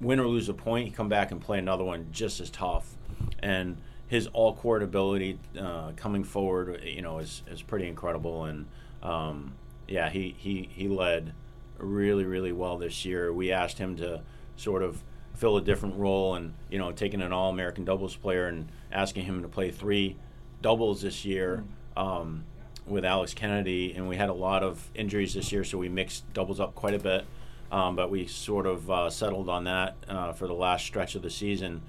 [0.00, 2.94] Win or lose a point, he come back and play another one just as tough,
[3.40, 8.44] and his all court ability uh, coming forward, you know, is is pretty incredible.
[8.44, 8.66] And
[9.02, 9.54] um,
[9.86, 11.32] yeah, he he he led
[11.78, 13.32] really really well this year.
[13.32, 14.22] We asked him to
[14.56, 15.02] sort of
[15.38, 19.24] fill a different role, and you know, taking an All American doubles player and asking
[19.24, 20.16] him to play three
[20.60, 21.64] doubles this year
[21.96, 22.44] um,
[22.86, 26.30] with Alex Kennedy, and we had a lot of injuries this year, so we mixed
[26.32, 27.24] doubles up quite a bit.
[27.70, 31.22] Um, but we sort of uh, settled on that uh, for the last stretch of
[31.22, 31.82] the season,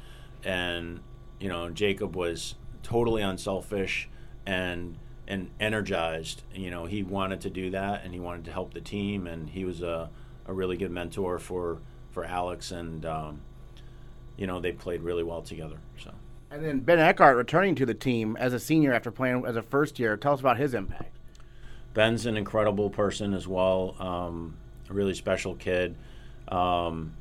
[0.44, 1.00] and
[1.40, 4.10] you know Jacob was totally unselfish
[4.46, 6.44] and and energized.
[6.54, 9.50] You know he wanted to do that, and he wanted to help the team, and
[9.50, 10.10] he was a,
[10.46, 11.80] a really good mentor for
[12.20, 13.42] for Alex, and um,
[14.36, 15.78] you know they played really well together.
[15.98, 16.12] So.
[16.52, 19.62] And then Ben Eckhart returning to the team as a senior after playing as a
[19.62, 20.18] first year.
[20.18, 21.16] Tell us about his impact.
[21.94, 23.96] Ben's an incredible person as well.
[24.00, 24.58] Um,
[24.90, 25.96] a really special kid.
[26.50, 27.14] Um,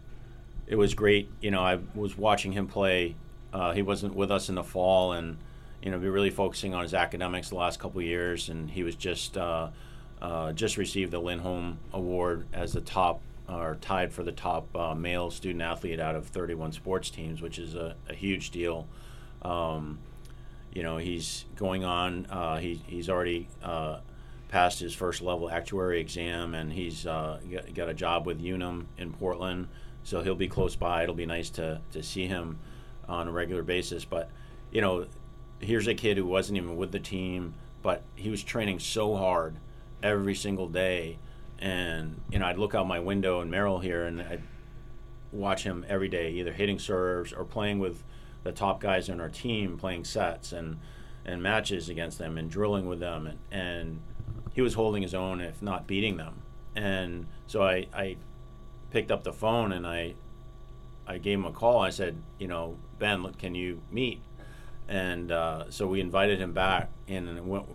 [0.67, 1.31] it was great.
[1.41, 3.15] You know, I was watching him play.
[3.53, 5.39] Uh, he wasn't with us in the fall, and
[5.81, 8.49] you know, be really focusing on his academics the last couple of years.
[8.49, 9.69] And he was just uh,
[10.21, 14.95] uh, just received the Lindholm Award as the top or tied for the top uh,
[14.95, 18.87] male student athlete out of 31 sports teams, which is a, a huge deal.
[19.43, 19.99] Um,
[20.73, 22.27] you know, he's going on.
[22.27, 24.01] Uh, he, he's already uh,
[24.49, 28.87] passed his first level actuary exam, and he's uh, got, got a job with Unum
[28.99, 29.69] in Portland.
[30.05, 31.03] So he'll be close by.
[31.03, 32.59] It'll be nice to, to see him
[33.09, 34.05] on a regular basis.
[34.05, 34.31] But,
[34.71, 35.07] you know,
[35.61, 39.57] here's a kid who wasn't even with the team, but he was training so hard
[40.03, 41.19] every single day.
[41.59, 44.42] And, you know, I'd look out my window in Merrill here and I'd
[45.33, 48.05] watch him every day, either hitting serves or playing with
[48.44, 50.79] the top guys on our team, playing sets and,
[51.25, 53.27] and matches against them and drilling with them.
[53.27, 54.01] And, and
[54.53, 56.42] he was holding his own, if not beating them.
[56.77, 58.16] And so I, I
[58.90, 60.14] picked up the phone and I,
[61.07, 61.81] I gave him a call.
[61.81, 64.21] I said, you know, Ben, can you meet?
[64.88, 67.29] And uh, so we invited him back and,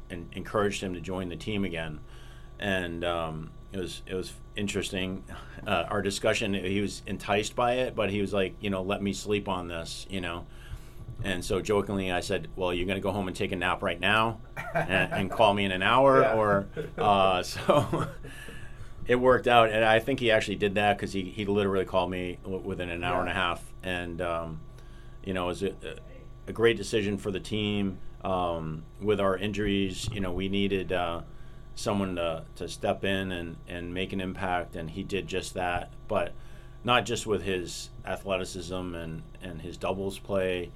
[0.10, 2.00] and encouraged him to join the team again.
[2.60, 5.24] And um, it was it was interesting.
[5.66, 9.02] Uh, our discussion, he was enticed by it, but he was like, you know, let
[9.02, 10.46] me sleep on this, you know.
[11.24, 13.82] And so jokingly, I said, "Well, you're going to go home and take a nap
[13.82, 14.40] right now,
[14.76, 16.34] and, and call me in an hour." Yeah.
[16.34, 18.08] Or uh, so
[19.08, 22.12] it worked out, and I think he actually did that because he, he literally called
[22.12, 24.60] me within an hour and a half, and um,
[25.24, 25.74] you know, it was a,
[26.48, 27.98] a great decision for the team.
[28.24, 31.24] Um, with our injuries, you know, we needed uh,
[31.76, 35.92] someone to, to step in and, and make an impact, and he did just that.
[36.08, 36.34] But
[36.84, 40.72] not just with his athleticism and, and his doubles play,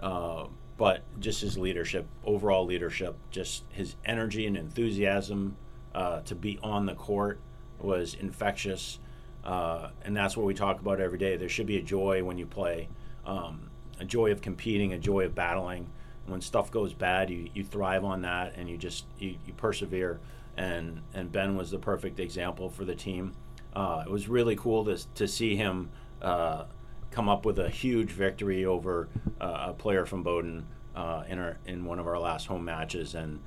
[0.00, 5.56] uh, but just his leadership, overall leadership, just his energy and enthusiasm
[5.94, 7.38] uh, to be on the court
[7.78, 8.98] was infectious.
[9.44, 11.36] Uh, and that's what we talk about every day.
[11.36, 12.88] There should be a joy when you play,
[13.24, 15.86] um, a joy of competing, a joy of battling.
[16.26, 20.20] When stuff goes bad, you, you thrive on that and you just you, you persevere.
[20.56, 23.34] And and Ben was the perfect example for the team.
[23.74, 25.90] Uh, it was really cool to to see him
[26.22, 26.64] uh,
[27.10, 29.08] come up with a huge victory over
[29.40, 30.64] uh, a player from Bowdoin
[30.96, 33.40] uh, in our in one of our last home matches, and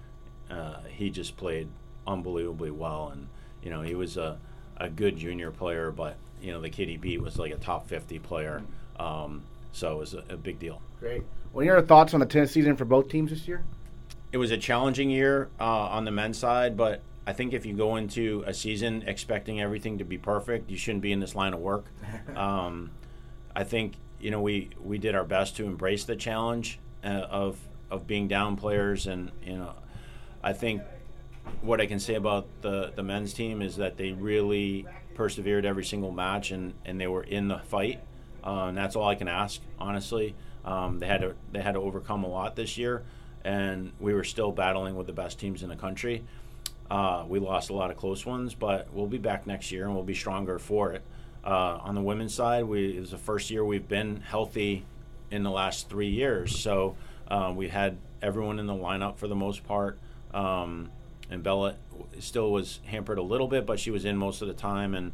[0.49, 1.67] uh, he just played
[2.05, 3.09] unbelievably well.
[3.09, 3.27] And
[3.63, 4.37] you know he was a
[4.77, 7.87] a good junior player, but you know the kid he beat was like a top
[7.87, 8.61] 50 player.
[8.99, 10.81] Um, so it was a, a big deal.
[10.99, 11.23] Great.
[11.51, 13.63] What are your thoughts on the tennis season for both teams this year?
[14.31, 17.73] it was a challenging year uh, on the men's side, but I think if you
[17.73, 21.53] go into a season expecting everything to be perfect, you shouldn't be in this line
[21.53, 21.85] of work.
[22.35, 22.91] Um,
[23.55, 27.57] I think you know we we did our best to embrace the challenge uh, of
[27.89, 29.73] of being down players, and you know
[30.43, 30.83] I think
[31.61, 35.83] what I can say about the the men's team is that they really persevered every
[35.83, 38.03] single match, and and they were in the fight.
[38.43, 40.35] Uh, and that's all I can ask, honestly.
[40.67, 43.03] Um, they had to they had to overcome a lot this year,
[43.45, 46.25] and we were still battling with the best teams in the country.
[46.91, 49.93] Uh, we lost a lot of close ones, but we'll be back next year and
[49.93, 51.01] we'll be stronger for it.
[51.43, 54.85] Uh, on the women's side, we it was the first year we've been healthy
[55.31, 56.97] in the last three years, so
[57.29, 59.97] um, we had everyone in the lineup for the most part.
[60.33, 60.89] Um,
[61.29, 61.75] and Bella
[62.19, 64.93] still was hampered a little bit, but she was in most of the time.
[64.93, 65.13] And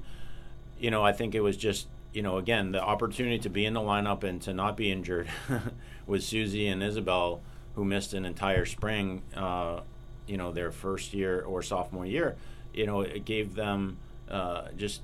[0.79, 3.73] you know, I think it was just you know again the opportunity to be in
[3.73, 5.27] the lineup and to not be injured
[6.07, 7.41] with Susie and Isabel,
[7.75, 9.23] who missed an entire spring.
[9.35, 9.81] Uh,
[10.27, 12.35] you know, their first year or sophomore year.
[12.73, 13.97] You know, it gave them
[14.29, 15.01] uh, just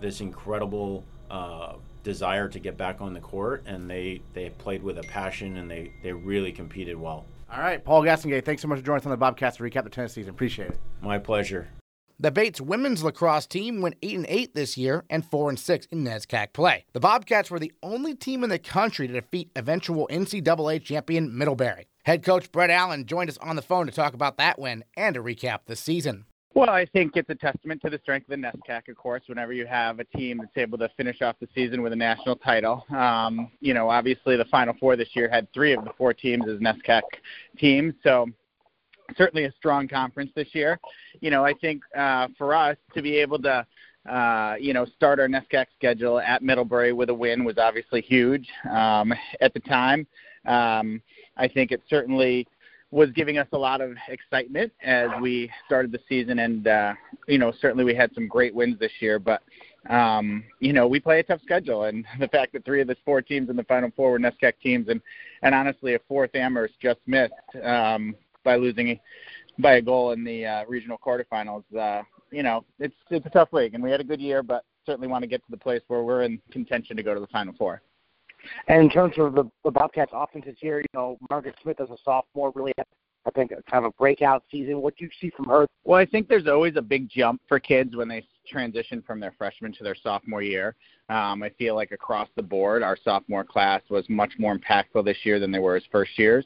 [0.00, 4.98] this incredible uh, desire to get back on the court, and they they played with
[4.98, 7.24] a passion and they they really competed well.
[7.50, 9.84] All right, Paul Gastonguay, thanks so much for joining us on the Bobcast to recap
[9.84, 10.30] the tennis season.
[10.30, 10.78] Appreciate it.
[11.02, 11.68] My pleasure.
[12.18, 15.86] The Bates women's lacrosse team went 8 and 8 this year and 4 and 6
[15.86, 16.84] in NESCAC play.
[16.92, 21.88] The Bobcats were the only team in the country to defeat eventual NCAA champion Middlebury.
[22.04, 25.14] Head coach Brett Allen joined us on the phone to talk about that win and
[25.14, 26.26] to recap the season.
[26.54, 29.54] Well, I think it's a testament to the strength of the NESCAC, of course, whenever
[29.54, 32.84] you have a team that's able to finish off the season with a national title.
[32.90, 36.46] Um, you know, obviously the Final Four this year had three of the four teams
[36.46, 37.02] as NESCAC
[37.56, 38.26] teams, so
[39.16, 40.78] certainly a strong conference this year.
[41.20, 43.66] You know, I think uh, for us to be able to
[44.08, 48.48] uh, you know, start our NESCAC schedule at Middlebury with a win was obviously huge
[48.68, 50.06] um, at the time.
[50.44, 51.00] Um,
[51.36, 52.48] I think it certainly
[52.90, 56.94] was giving us a lot of excitement as we started the season, and uh,
[57.28, 59.18] you know, certainly we had some great wins this year.
[59.20, 59.42] But
[59.88, 62.96] um, you know, we play a tough schedule, and the fact that three of the
[63.04, 65.00] four teams in the Final Four were NESCAC teams, and
[65.42, 68.98] and honestly, a fourth Amherst just missed um, by losing
[69.58, 71.64] by a goal in the uh, regional quarterfinals.
[71.76, 74.64] Uh, you know, it's it's a tough league, and we had a good year, but
[74.86, 77.26] certainly want to get to the place where we're in contention to go to the
[77.28, 77.82] Final Four.
[78.68, 81.90] And in terms of the, the Bobcats offense this year, you know, Margaret Smith as
[81.90, 82.86] a sophomore really had,
[83.26, 84.80] I think, kind of a breakout season.
[84.80, 85.66] What do you see from her?
[85.84, 89.34] Well, I think there's always a big jump for kids when they transition from their
[89.38, 90.74] freshman to their sophomore year.
[91.08, 95.18] Um, I feel like across the board, our sophomore class was much more impactful this
[95.24, 96.44] year than they were as first years.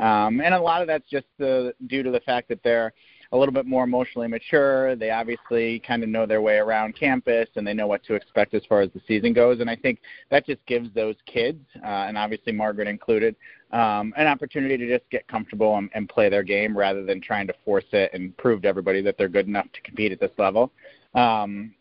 [0.00, 2.92] Um, and a lot of that's just due to the fact that they're
[3.32, 4.96] a little bit more emotionally mature.
[4.96, 8.54] They obviously kind of know their way around campus and they know what to expect
[8.54, 9.60] as far as the season goes.
[9.60, 13.36] And I think that just gives those kids, uh, and obviously Margaret included,
[13.70, 17.46] um, an opportunity to just get comfortable and, and play their game rather than trying
[17.48, 20.32] to force it and prove to everybody that they're good enough to compete at this
[20.38, 20.72] level.
[21.14, 21.74] Um,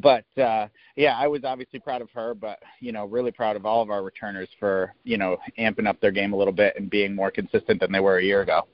[0.00, 3.66] but uh yeah i was obviously proud of her but you know really proud of
[3.66, 6.88] all of our returners for you know amping up their game a little bit and
[6.88, 8.66] being more consistent than they were a year ago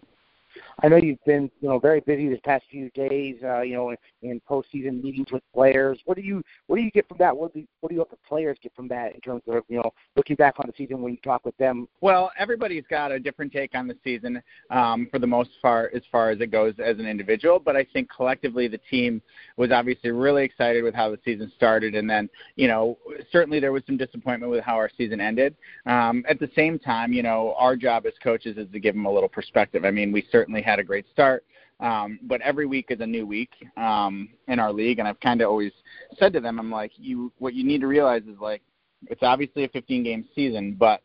[0.83, 3.91] I know you've been, you know, very busy this past few days, uh, you know,
[3.91, 5.99] in, in postseason meetings with players.
[6.05, 7.35] What do you what do you get from that?
[7.35, 9.65] What do you, what do you hope the players get from that in terms of,
[9.69, 11.89] you know, looking back on the season when you talk with them?
[12.03, 16.03] Well, everybody's got a different take on the season um, for the most part as
[16.13, 19.23] far as it goes as an individual, but I think collectively the team
[19.57, 22.99] was obviously really excited with how the season started, and then, you know,
[23.33, 25.57] certainly there was some disappointment with how our season ended.
[25.87, 29.07] Um, at the same time, you know, our job as coaches is to give them
[29.07, 29.85] a little perspective.
[29.87, 31.45] I mean, we certainly had a great start.
[31.79, 35.41] Um, but every week is a new week um, in our league, and I've kind
[35.43, 35.73] of always
[36.19, 38.63] said to them, I'm like, you, what you need to realize is like,
[39.09, 41.03] it's obviously a 15 game season, but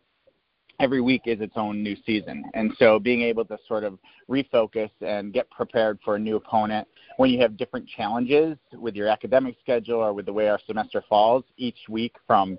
[0.79, 2.43] every week is its own new season.
[2.53, 3.99] And so being able to sort of
[4.29, 6.87] refocus and get prepared for a new opponent
[7.17, 11.03] when you have different challenges with your academic schedule or with the way our semester
[11.07, 12.57] falls each week from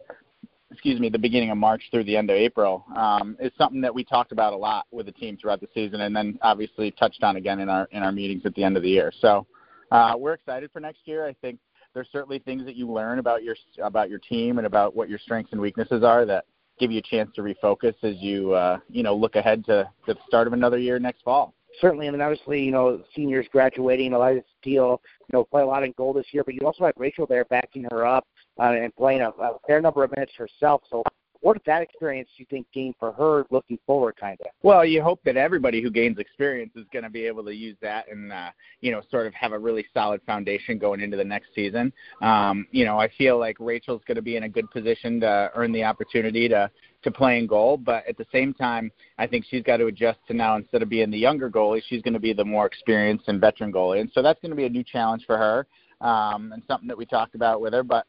[0.73, 3.95] excuse me, the beginning of March through the end of April um, is something that
[3.95, 7.23] we talked about a lot with the team throughout the season, and then obviously touched
[7.23, 9.13] on again in our in our meetings at the end of the year.
[9.21, 9.47] So
[9.91, 11.27] uh, we're excited for next year.
[11.27, 11.59] I think
[11.95, 15.19] there's certainly things that you learn about your about your team and about what your
[15.19, 16.47] strengths and weaknesses are that
[16.79, 20.15] give you a chance to refocus as you uh, you know look ahead to, to
[20.15, 24.13] the start of another year next fall certainly, I mean, obviously, you know, seniors graduating,
[24.13, 26.95] Eliza Steele, you know, play a lot in goal this year, but you also have
[26.97, 28.27] Rachel there backing her up
[28.63, 30.83] uh, and playing a, a fair number of minutes herself.
[30.89, 31.03] So
[31.43, 34.47] what did that experience do you think gain for her looking forward, kind of?
[34.63, 37.77] Well, you hope that everybody who gains experience is going to be able to use
[37.83, 38.51] that and uh,
[38.81, 41.93] you know sort of have a really solid foundation going into the next season.
[42.21, 45.51] Um, you know, I feel like Rachel's going to be in a good position to
[45.55, 46.71] earn the opportunity to
[47.03, 50.21] to play in goal, but at the same time, I think she's got to adjust
[50.29, 53.27] to now instead of being the younger goalie, she's going to be the more experienced
[53.27, 55.67] and veteran goalie, and so that's going to be a new challenge for her.
[56.01, 58.07] Um, and something that we talked about with her, but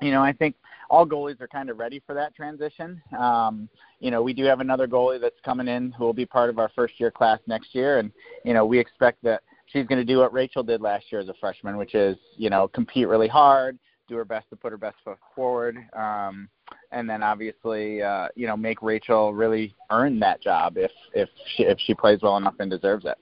[0.00, 0.54] you know, I think
[0.90, 3.00] all goalies are kind of ready for that transition.
[3.18, 3.68] Um,
[4.00, 6.58] you know, we do have another goalie that's coming in who will be part of
[6.58, 8.12] our first year class next year, and
[8.44, 11.28] you know, we expect that she's going to do what Rachel did last year as
[11.28, 13.78] a freshman, which is you know compete really hard,
[14.08, 16.48] do her best to put her best foot forward, um,
[16.92, 21.64] and then obviously uh, you know make Rachel really earn that job if if she
[21.64, 23.18] if she plays well enough and deserves it.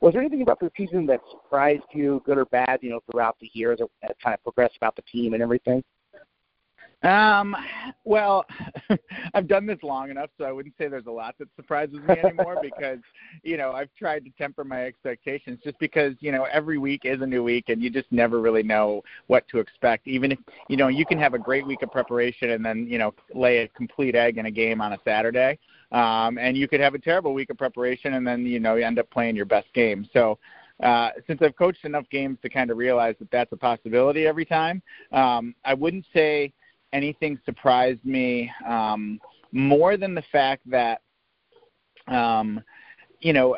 [0.00, 3.36] Was there anything about the season that surprised you, good or bad, you know, throughout
[3.40, 5.82] the year that, that kind of progressed about the team and everything?
[7.02, 7.54] Um,
[8.04, 8.46] well,
[9.34, 12.16] I've done this long enough, so I wouldn't say there's a lot that surprises me
[12.24, 12.98] anymore because,
[13.42, 17.20] you know, I've tried to temper my expectations just because, you know, every week is
[17.20, 20.08] a new week and you just never really know what to expect.
[20.08, 20.38] Even if,
[20.68, 23.58] you know, you can have a great week of preparation and then, you know, lay
[23.58, 25.58] a complete egg in a game on a Saturday.
[25.92, 28.84] Um, and you could have a terrible week of preparation and then, you know, you
[28.84, 30.08] end up playing your best game.
[30.12, 30.38] So,
[30.82, 34.44] uh, since I've coached enough games to kind of realize that that's a possibility every
[34.44, 34.82] time,
[35.12, 36.52] um, I wouldn't say–
[36.92, 39.20] anything surprised me um,
[39.52, 41.02] more than the fact that,
[42.08, 42.60] um,
[43.20, 43.56] you know,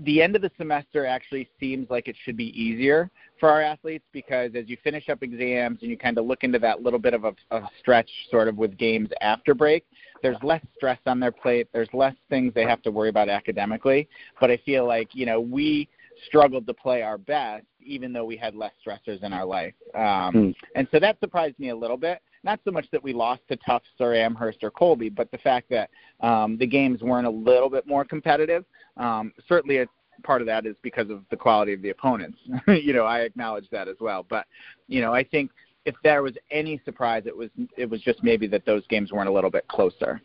[0.00, 4.04] the end of the semester actually seems like it should be easier for our athletes
[4.12, 7.14] because as you finish up exams and you kind of look into that little bit
[7.14, 9.84] of a, a stretch sort of with games after break,
[10.22, 11.68] there's less stress on their plate.
[11.72, 14.08] There's less things they have to worry about academically.
[14.40, 15.88] But I feel like, you know, we
[16.26, 19.72] struggled to play our best even though we had less stressors in our life.
[19.94, 20.50] Um, hmm.
[20.74, 23.56] And so that surprised me a little bit not so much that we lost to
[23.56, 25.90] Tufts or Amherst or Colby, but the fact that
[26.20, 28.64] um, the games weren't a little bit more competitive.
[28.96, 29.86] Um, certainly, a
[30.22, 32.38] part of that is because of the quality of the opponents.
[32.68, 34.24] you know, I acknowledge that as well.
[34.28, 34.46] But
[34.88, 35.50] you know, I think
[35.84, 39.28] if there was any surprise, it was it was just maybe that those games weren't
[39.28, 40.20] a little bit closer.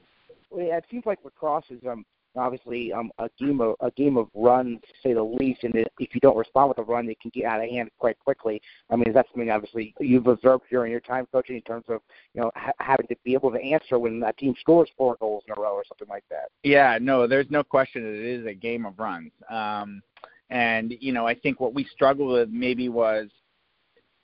[0.49, 4.17] Well, yeah, it seems like lacrosse is um, obviously um, a game of a game
[4.17, 5.63] of runs, to say the least.
[5.63, 8.19] And if you don't respond with a run, it can get out of hand quite
[8.19, 8.61] quickly.
[8.89, 12.01] I mean, that's something obviously you've observed during your time coaching in terms of
[12.33, 15.43] you know ha- having to be able to answer when a team scores four goals
[15.47, 16.49] in a row or something like that.
[16.63, 19.31] Yeah, no, there's no question that it is a game of runs.
[19.49, 20.01] Um,
[20.49, 23.29] and you know, I think what we struggled with maybe was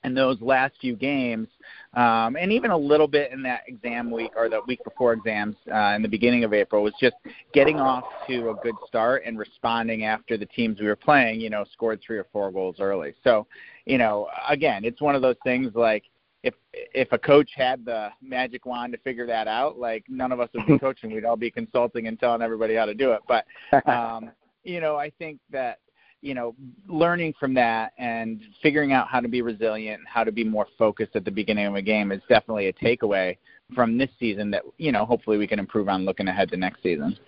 [0.04, 1.48] in those last few games,
[1.94, 5.56] um, and even a little bit in that exam week or the week before exams
[5.72, 7.14] uh, in the beginning of April, was just
[7.52, 11.50] getting off to a good start and responding after the teams we were playing, you
[11.50, 13.14] know, scored three or four goals early.
[13.22, 13.46] So,
[13.84, 16.04] you know, again, it's one of those things like
[16.42, 20.40] if if a coach had the magic wand to figure that out, like none of
[20.40, 21.12] us would be coaching.
[21.12, 23.20] We'd all be consulting and telling everybody how to do it.
[23.28, 23.46] But
[23.88, 24.32] um,
[24.64, 25.78] you know, I think that
[26.22, 26.54] you know,
[26.88, 31.14] learning from that and figuring out how to be resilient, how to be more focused
[31.16, 33.36] at the beginning of a game is definitely a takeaway
[33.74, 36.82] from this season that, you know, hopefully we can improve on looking ahead to next
[36.82, 37.18] season.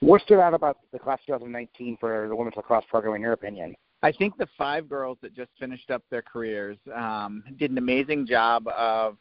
[0.00, 3.74] What stood out about the class 2019 for the women's lacrosse program, in your opinion?
[4.02, 8.24] I think the five girls that just finished up their careers um, did an amazing
[8.24, 9.16] job of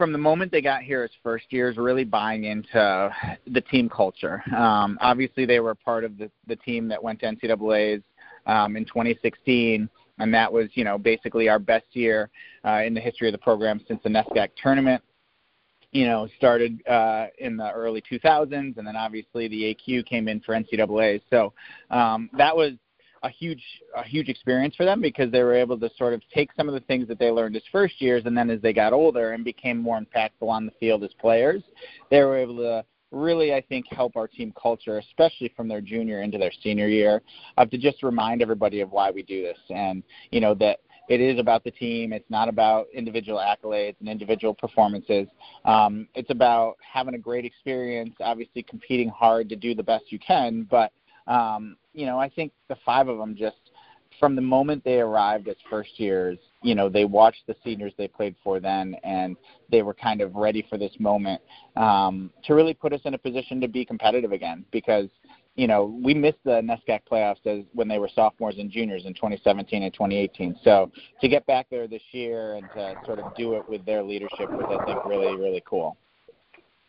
[0.00, 3.14] from the moment they got here as first years, really buying into
[3.46, 4.42] the team culture.
[4.56, 8.02] Um, obviously, they were part of the, the team that went to NCAA's
[8.46, 12.30] um, in 2016, and that was, you know, basically our best year
[12.64, 15.02] uh, in the history of the program since the NESCAC tournament.
[15.92, 20.40] You know, started uh, in the early 2000s, and then obviously the AQ came in
[20.40, 21.20] for NCAA.
[21.28, 21.52] So
[21.90, 22.72] um, that was
[23.22, 23.62] a huge
[23.96, 26.74] a huge experience for them because they were able to sort of take some of
[26.74, 29.44] the things that they learned as first years and then as they got older and
[29.44, 31.62] became more impactful on the field as players,
[32.10, 36.22] they were able to really I think help our team culture, especially from their junior
[36.22, 37.22] into their senior year,
[37.58, 41.20] of to just remind everybody of why we do this and you know that it
[41.20, 42.12] is about the team.
[42.12, 45.26] It's not about individual accolades and individual performances.
[45.64, 50.20] Um, it's about having a great experience, obviously competing hard to do the best you
[50.20, 50.92] can, but
[51.26, 53.56] um, you know, I think the five of them just
[54.18, 58.08] from the moment they arrived as first years, you know, they watched the seniors they
[58.08, 59.36] played for then, and
[59.70, 61.40] they were kind of ready for this moment
[61.76, 64.64] um, to really put us in a position to be competitive again.
[64.72, 65.08] Because
[65.56, 69.14] you know, we missed the NESCAC playoffs as when they were sophomores and juniors in
[69.14, 70.56] 2017 and 2018.
[70.62, 74.02] So to get back there this year and to sort of do it with their
[74.02, 75.96] leadership was, I think, really, really cool.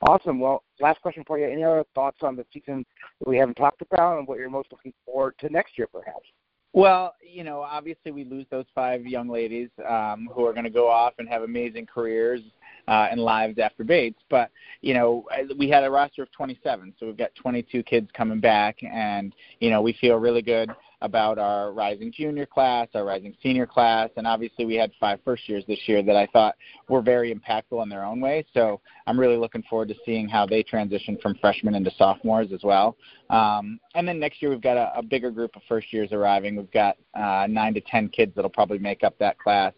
[0.04, 0.40] Awesome.
[0.40, 1.46] Well, last question for you.
[1.46, 2.86] Any other thoughts on the season
[3.20, 6.26] that we haven't talked about and what you're most looking forward to next year, perhaps?
[6.74, 10.70] Well, you know, obviously we lose those five young ladies um, who are going to
[10.70, 12.42] go off and have amazing careers
[12.88, 14.22] uh, and lives after Bates.
[14.30, 14.50] But
[14.80, 15.26] you know,
[15.58, 19.70] we had a roster of 27, so we've got 22 kids coming back, and you
[19.70, 20.72] know, we feel really good
[21.02, 25.48] about our rising junior class, our rising senior class, and obviously we had five first
[25.50, 26.56] years this year that I thought
[26.90, 28.46] were very impactful in their own way.
[28.54, 32.62] So I'm really looking forward to seeing how they transition from freshmen into sophomores as
[32.64, 32.98] well.
[33.30, 36.56] Um, and then next year we've got a, a bigger group of first years arriving.
[36.56, 39.74] We've got uh, nine to ten kids that'll probably make up that class.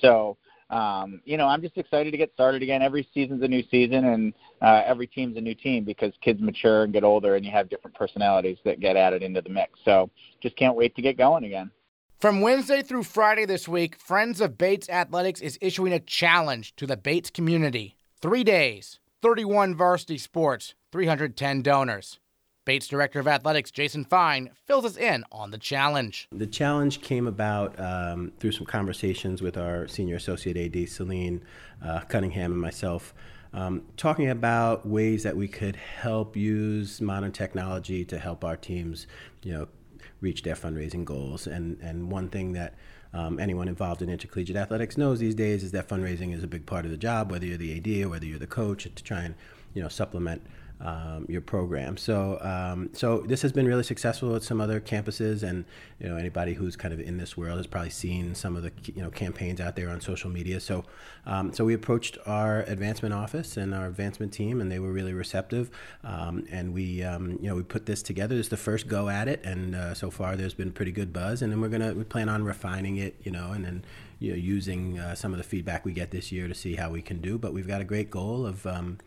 [0.00, 0.36] So
[0.70, 2.82] um, you know, I'm just excited to get started again.
[2.82, 6.84] Every season's a new season, and uh, every team's a new team because kids mature
[6.84, 9.78] and get older, and you have different personalities that get added into the mix.
[9.84, 10.10] So,
[10.42, 11.70] just can't wait to get going again.
[12.18, 16.86] From Wednesday through Friday this week, Friends of Bates Athletics is issuing a challenge to
[16.86, 17.96] the Bates community.
[18.20, 22.18] Three days, 31 varsity sports, 310 donors.
[22.68, 26.28] Bates Director of Athletics Jason Fein fills us in on the challenge.
[26.30, 31.42] The challenge came about um, through some conversations with our senior associate AD, Celine
[31.82, 33.14] uh, Cunningham, and myself.
[33.54, 39.06] Um, talking about ways that we could help use modern technology to help our teams,
[39.42, 39.68] you know,
[40.20, 41.46] reach their fundraising goals.
[41.46, 42.74] And and one thing that
[43.14, 46.66] um, anyone involved in intercollegiate athletics knows these days is that fundraising is a big
[46.66, 49.22] part of the job, whether you're the AD or whether you're the coach, to try
[49.22, 49.36] and
[49.72, 50.42] you know supplement
[50.80, 51.96] um, your program.
[51.96, 55.64] So, um, so this has been really successful at some other campuses, and
[55.98, 58.72] you know anybody who's kind of in this world has probably seen some of the
[58.94, 60.60] you know campaigns out there on social media.
[60.60, 60.84] So,
[61.26, 65.12] um, so we approached our advancement office and our advancement team, and they were really
[65.12, 65.70] receptive.
[66.04, 68.36] Um, and we um, you know we put this together.
[68.36, 71.42] It's the first go at it, and uh, so far there's been pretty good buzz.
[71.42, 73.84] And then we're gonna we plan on refining it, you know, and then
[74.20, 76.90] you know using uh, some of the feedback we get this year to see how
[76.90, 77.36] we can do.
[77.36, 78.98] But we've got a great goal of um,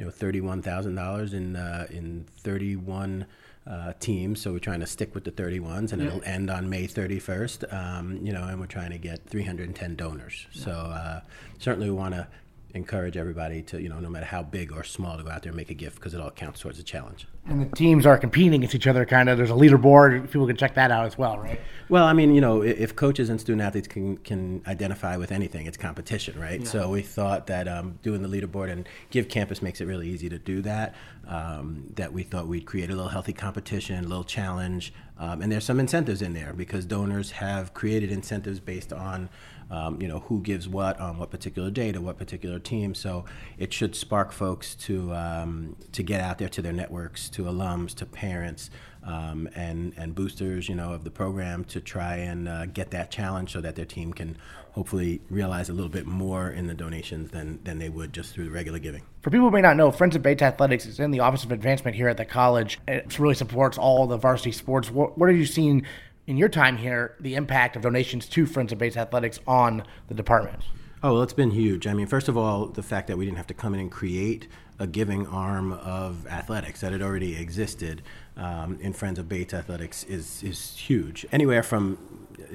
[0.00, 3.26] you know thirty-one thousand dollars in uh, in thirty-one
[3.66, 4.40] uh, teams.
[4.40, 6.08] So we're trying to stick with the 31s, and yeah.
[6.08, 7.72] it'll end on May 31st.
[7.72, 10.46] Um, you know, and we're trying to get 310 donors.
[10.52, 10.64] Yeah.
[10.64, 11.20] So uh,
[11.58, 12.26] certainly we want to
[12.72, 15.50] encourage everybody to, you know, no matter how big or small, to go out there
[15.50, 17.26] and make a gift because it all counts towards the challenge.
[17.50, 19.36] And the teams are competing against each other, kind of.
[19.36, 20.30] There's a leaderboard.
[20.30, 21.60] People can check that out as well, right?
[21.88, 25.66] Well, I mean, you know, if coaches and student athletes can, can identify with anything,
[25.66, 26.60] it's competition, right?
[26.60, 26.68] Yeah.
[26.68, 30.38] So we thought that um, doing the leaderboard and GiveCampus makes it really easy to
[30.38, 30.94] do that.
[31.26, 34.92] Um, that we thought we'd create a little healthy competition, a little challenge.
[35.18, 39.28] Um, and there's some incentives in there because donors have created incentives based on
[39.70, 42.94] um, you know, who gives what on what particular day to what particular team.
[42.94, 43.24] So
[43.56, 47.94] it should spark folks to um, to get out there to their networks, to alums,
[47.96, 48.70] to parents,
[49.04, 53.10] um, and and boosters, you know, of the program to try and uh, get that
[53.10, 54.36] challenge so that their team can
[54.72, 58.44] hopefully realize a little bit more in the donations than than they would just through
[58.44, 59.02] the regular giving.
[59.22, 61.52] For people who may not know, Friends of Bates Athletics is in the Office of
[61.52, 62.78] Advancement here at the college.
[62.86, 64.90] It really supports all the varsity sports.
[64.90, 65.86] What, what have you seen
[66.26, 70.14] in your time here the impact of donations to Friends of Bates Athletics on the
[70.14, 70.62] department?
[71.02, 71.86] Oh, well, it's been huge.
[71.86, 73.90] I mean, first of all, the fact that we didn't have to come in and
[73.90, 74.48] create
[74.80, 78.02] a giving arm of athletics that had already existed
[78.36, 81.26] um, in Friends of Bates Athletics is is huge.
[81.30, 81.98] Anywhere from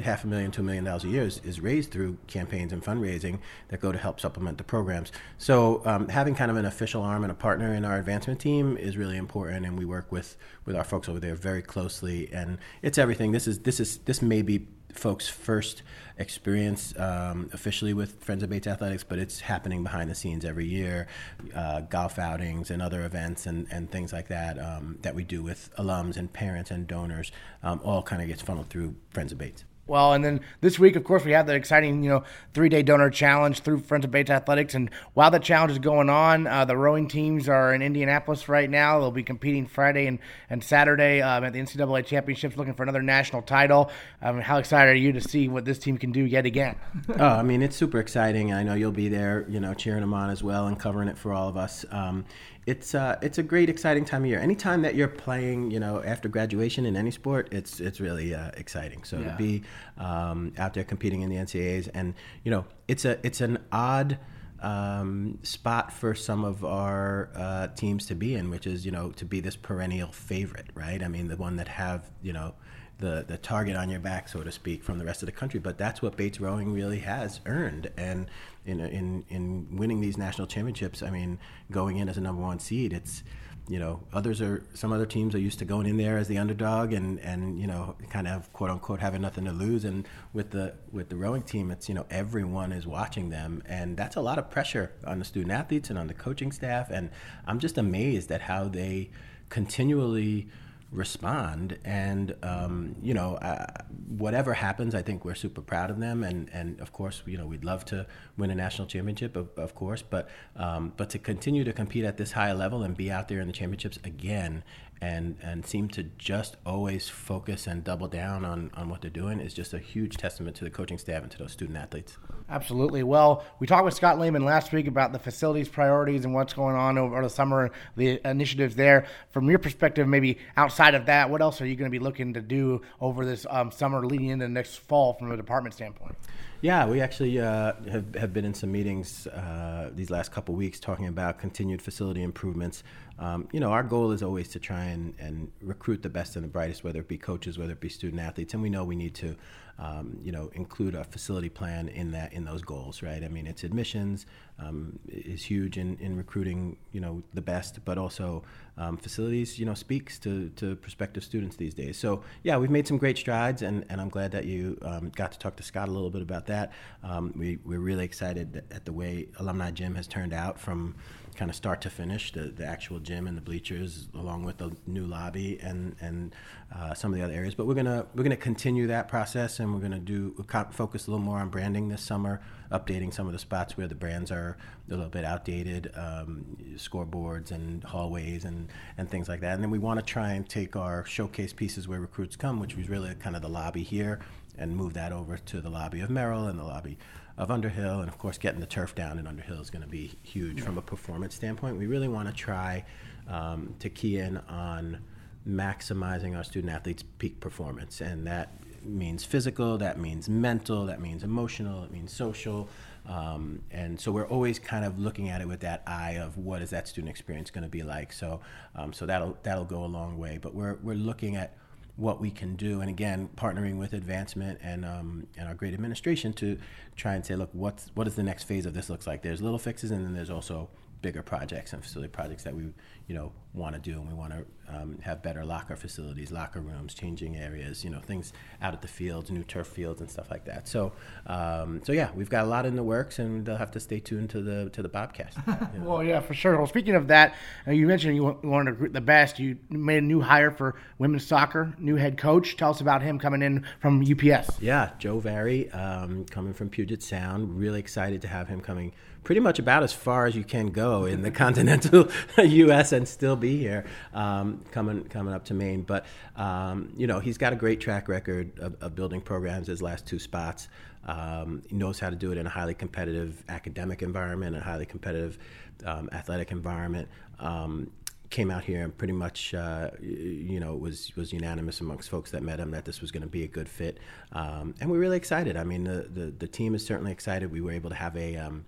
[0.03, 2.83] half a million to a million dollars a year is, is raised through campaigns and
[2.83, 5.11] fundraising that go to help supplement the programs.
[5.37, 8.75] So um, having kind of an official arm and a partner in our advancement team
[8.75, 12.27] is really important, and we work with with our folks over there very closely.
[12.33, 13.31] And it's everything.
[13.31, 14.65] This is this is this may be
[14.97, 15.83] folks' first
[16.17, 20.65] experience um, officially with Friends of Bates Athletics, but it's happening behind the scenes every
[20.65, 21.07] year.
[21.53, 25.43] Uh, golf outings and other events and, and things like that um, that we do
[25.43, 27.31] with alums and parents and donors
[27.63, 29.65] um, all kind of gets funneled through Friends of Bates.
[29.87, 32.23] Well, and then this week, of course, we have the exciting, you know,
[32.55, 34.73] three-day donor challenge through Friends of Bates Athletics.
[34.73, 38.69] And while the challenge is going on, uh, the rowing teams are in Indianapolis right
[38.69, 38.99] now.
[38.99, 40.17] They'll be competing Friday and,
[40.49, 43.91] and Saturday um, at the NCAA championships, looking for another national title.
[44.23, 46.77] Um, how excited are you to see what this team can do yet again?
[47.19, 48.53] oh, I mean, it's super exciting.
[48.53, 51.17] I know you'll be there, you know, cheering them on as well and covering it
[51.17, 51.85] for all of us.
[51.91, 52.25] Um,
[52.65, 54.39] it's uh, it's a great, exciting time of year.
[54.39, 58.51] Anytime that you're playing, you know, after graduation in any sport, it's it's really uh,
[58.57, 59.03] exciting.
[59.03, 59.31] So yeah.
[59.31, 59.63] to be
[59.97, 64.17] um, out there competing in the NCAA's, and you know, it's a it's an odd.
[64.61, 69.11] Um, spot for some of our uh, teams to be in, which is you know
[69.11, 71.03] to be this perennial favorite, right?
[71.03, 72.55] I mean, the one that have you know
[72.97, 75.59] the the target on your back, so to speak, from the rest of the country.
[75.59, 78.27] But that's what Bates Rowing really has earned, and
[78.65, 81.39] in in in winning these national championships, I mean,
[81.71, 83.23] going in as a number one seed, it's
[83.67, 86.37] you know others are some other teams are used to going in there as the
[86.37, 89.85] underdog and and you know kind of quote unquote having nothing to lose.
[89.85, 93.63] And with the with the rowing team it's you know everyone is watching them.
[93.67, 96.89] And that's a lot of pressure on the student athletes and on the coaching staff.
[96.89, 97.09] And
[97.47, 99.09] I'm just amazed at how they
[99.49, 100.47] continually
[100.95, 101.77] respond.
[101.85, 103.65] And um, you know, uh,
[104.07, 106.23] whatever happens, I think we're super proud of them.
[106.23, 109.75] And and of course, you know, we'd love to win a national championship, of, of
[109.75, 110.01] course.
[110.01, 113.39] But um, but to continue to compete at this high level and be out there
[113.39, 114.63] in the championships again
[115.01, 119.39] and and seem to just always focus and double down on, on what they're doing
[119.39, 122.17] is just a huge testament to the coaching staff and to those student athletes.
[122.47, 123.01] Absolutely.
[123.01, 126.75] Well, we talked with Scott Lehman last week about the facilities priorities and what's going
[126.75, 129.07] on over the summer, the initiatives there.
[129.31, 132.35] From your perspective, maybe outside of that, what else are you going to be looking
[132.35, 136.15] to do over this um, summer leading into next fall from a department standpoint?
[136.61, 140.79] Yeah, we actually uh, have, have been in some meetings uh, these last couple weeks
[140.79, 142.83] talking about continued facility improvements.
[143.17, 146.43] Um, you know, our goal is always to try and, and recruit the best and
[146.43, 148.95] the brightest, whether it be coaches, whether it be student athletes, and we know we
[148.95, 149.35] need to
[149.77, 153.23] um, you know, include a facility plan in that in those goals, right?
[153.23, 154.25] I mean, it's admissions
[154.57, 158.43] um, is huge in, in recruiting, you know, the best, but also
[158.77, 161.97] um, facilities, you know, speaks to, to prospective students these days.
[161.97, 165.33] So yeah, we've made some great strides, and, and I'm glad that you um, got
[165.33, 166.71] to talk to Scott a little bit about that.
[167.03, 170.95] Um, we we're really excited at the way Alumni Gym has turned out from
[171.35, 174.75] kind of start to finish, the, the actual gym and the bleachers, along with the
[174.87, 176.33] new lobby and and
[176.75, 177.55] uh, some of the other areas.
[177.55, 180.33] But we're gonna we're gonna continue that process, and we're gonna do
[180.71, 183.95] focus a little more on branding this summer, updating some of the spots where the
[183.95, 184.57] brands are
[184.87, 189.53] a little bit outdated, um, scoreboards and hallways and and things like that.
[189.53, 192.75] And then we want to try and take our showcase pieces where recruits come, which
[192.75, 194.19] was really kind of the lobby here,
[194.57, 196.97] and move that over to the lobby of Merrill and the lobby
[197.37, 200.13] of Underhill, and of course, getting the turf down in Underhill is going to be
[200.23, 201.77] huge from a performance standpoint.
[201.77, 202.85] We really want to try
[203.27, 204.99] um, to key in on
[205.47, 211.23] maximizing our student athletes' peak performance, and that means physical, that means mental, that means
[211.23, 212.69] emotional, it means social.
[213.07, 216.61] Um, and so we're always kind of looking at it with that eye of what
[216.61, 218.11] is that student experience going to be like.
[218.11, 218.39] So,
[218.75, 220.39] um, so that'll that'll go a long way.
[220.41, 221.55] But we're we're looking at
[221.97, 226.33] what we can do, and again, partnering with advancement and um, and our great administration
[226.33, 226.57] to
[226.95, 229.21] try and say, look, what's what is the next phase of this looks like?
[229.21, 230.69] There's little fixes, and then there's also
[231.01, 232.63] bigger projects and facility projects that we
[233.07, 236.59] you know want to do and we want to um, have better locker facilities locker
[236.59, 240.29] rooms changing areas you know things out at the fields new turf fields and stuff
[240.31, 240.67] like that.
[240.67, 240.91] So
[241.27, 243.99] um, so yeah we've got a lot in the works and they'll have to stay
[243.99, 245.35] tuned to the to the bobcast.
[245.75, 245.89] You know.
[245.89, 246.57] well yeah for sure.
[246.57, 247.35] Well speaking of that
[247.67, 249.39] uh, you mentioned you wanted the best.
[249.39, 252.57] You made a new hire for women's soccer new head coach.
[252.57, 257.01] Tell us about him coming in from ups yeah joe Vary, um, coming from puget
[257.03, 257.57] sound.
[257.57, 258.91] Really excited to have him coming
[259.25, 262.91] pretty much about as far as you can go in the continental U.S.
[262.93, 265.81] and still be here, um, coming coming up to Maine.
[265.81, 269.67] But um, you know, he's got a great track record of, of building programs.
[269.67, 270.67] His last two spots,
[271.05, 274.85] um, he knows how to do it in a highly competitive academic environment, a highly
[274.85, 275.37] competitive
[275.85, 277.07] um, athletic environment
[277.39, 277.91] um,
[278.29, 282.43] came out here and pretty much, uh, you know, was was unanimous amongst folks that
[282.43, 283.99] met him that this was going to be a good fit,
[284.33, 285.57] um, and we're really excited.
[285.57, 287.51] I mean, the, the, the team is certainly excited.
[287.51, 288.65] We were able to have a um,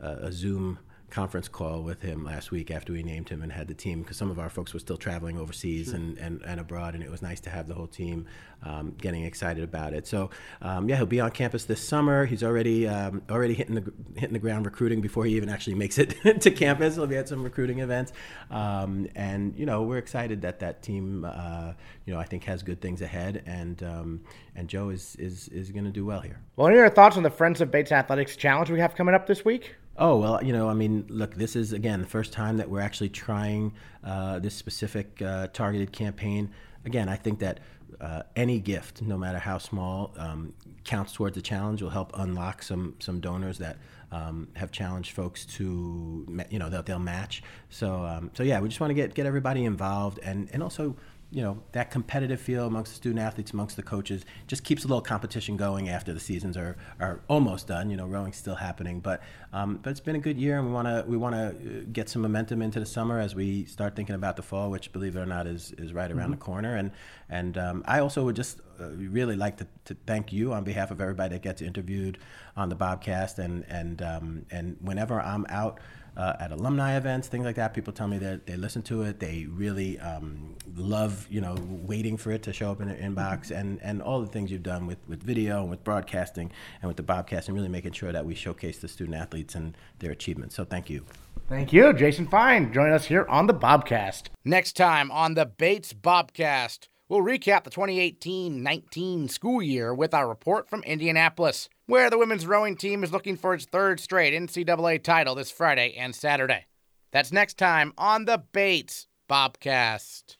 [0.00, 0.78] a Zoom
[1.14, 4.16] conference call with him last week after we named him and had the team because
[4.16, 5.94] some of our folks were still traveling overseas sure.
[5.94, 8.26] and, and, and abroad, and it was nice to have the whole team
[8.64, 10.08] um, getting excited about it.
[10.08, 12.26] So um, yeah, he'll be on campus this summer.
[12.26, 15.98] He's already um, already hitting the hitting the ground recruiting before he even actually makes
[15.98, 16.96] it to campus.
[16.96, 18.12] He'll be at some recruiting events,
[18.50, 21.74] um, and you know we're excited that that team uh,
[22.06, 24.20] you know I think has good things ahead, and um,
[24.56, 26.40] and Joe is is is going to do well here.
[26.56, 29.28] Well, any other thoughts on the Friends of Bates Athletics Challenge we have coming up
[29.28, 29.76] this week?
[29.96, 32.80] Oh well, you know, I mean, look, this is again the first time that we're
[32.80, 33.72] actually trying
[34.02, 36.50] uh, this specific uh, targeted campaign.
[36.84, 37.60] Again, I think that
[38.00, 40.52] uh, any gift, no matter how small, um,
[40.84, 41.80] counts towards the challenge.
[41.80, 43.78] Will help unlock some some donors that
[44.12, 47.42] um, have challenged folks to, you know, they'll, they'll match.
[47.70, 50.96] So um, so yeah, we just want to get get everybody involved and and also
[51.30, 54.88] you know that competitive feel amongst the student athletes, amongst the coaches, just keeps a
[54.88, 57.90] little competition going after the seasons are, are almost done.
[57.90, 59.22] You know, rowing's still happening, but
[59.52, 61.82] um, but it's been a good year, and we want to we want to uh,
[61.92, 65.16] get some momentum into the summer as we start thinking about the fall, which, believe
[65.16, 66.32] it or not, is is right around mm-hmm.
[66.32, 66.76] the corner.
[66.76, 66.92] And
[67.28, 70.90] and um, I also would just uh, really like to, to, thank you on behalf
[70.90, 72.18] of everybody that gets interviewed
[72.56, 75.80] on the Bobcast, and and um, and whenever I'm out
[76.16, 77.74] uh, at alumni events, things like that.
[77.74, 79.20] People tell me that they listen to it.
[79.20, 83.46] They really um, love, you know, waiting for it to show up in their inbox,
[83.46, 83.54] mm-hmm.
[83.54, 86.50] and, and all the things you've done with, with video and with broadcasting
[86.80, 89.76] and with the Bobcast, and really making sure that we showcase the student athletes and
[89.98, 90.54] their achievements.
[90.54, 91.04] So thank you.
[91.48, 92.72] Thank you, Jason Fein.
[92.72, 94.28] Join us here on the Bobcast.
[94.44, 96.88] Next time on the Bates Bobcast.
[97.06, 102.46] We'll recap the 2018 19 school year with our report from Indianapolis, where the women's
[102.46, 106.64] rowing team is looking for its third straight NCAA title this Friday and Saturday.
[107.12, 110.38] That's next time on the Bates Bobcast.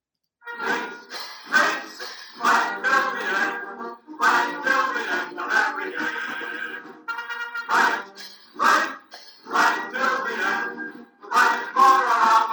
[0.59, 0.91] Right,
[8.57, 8.97] right,
[9.47, 11.07] right till the end.
[11.31, 12.44] Right for.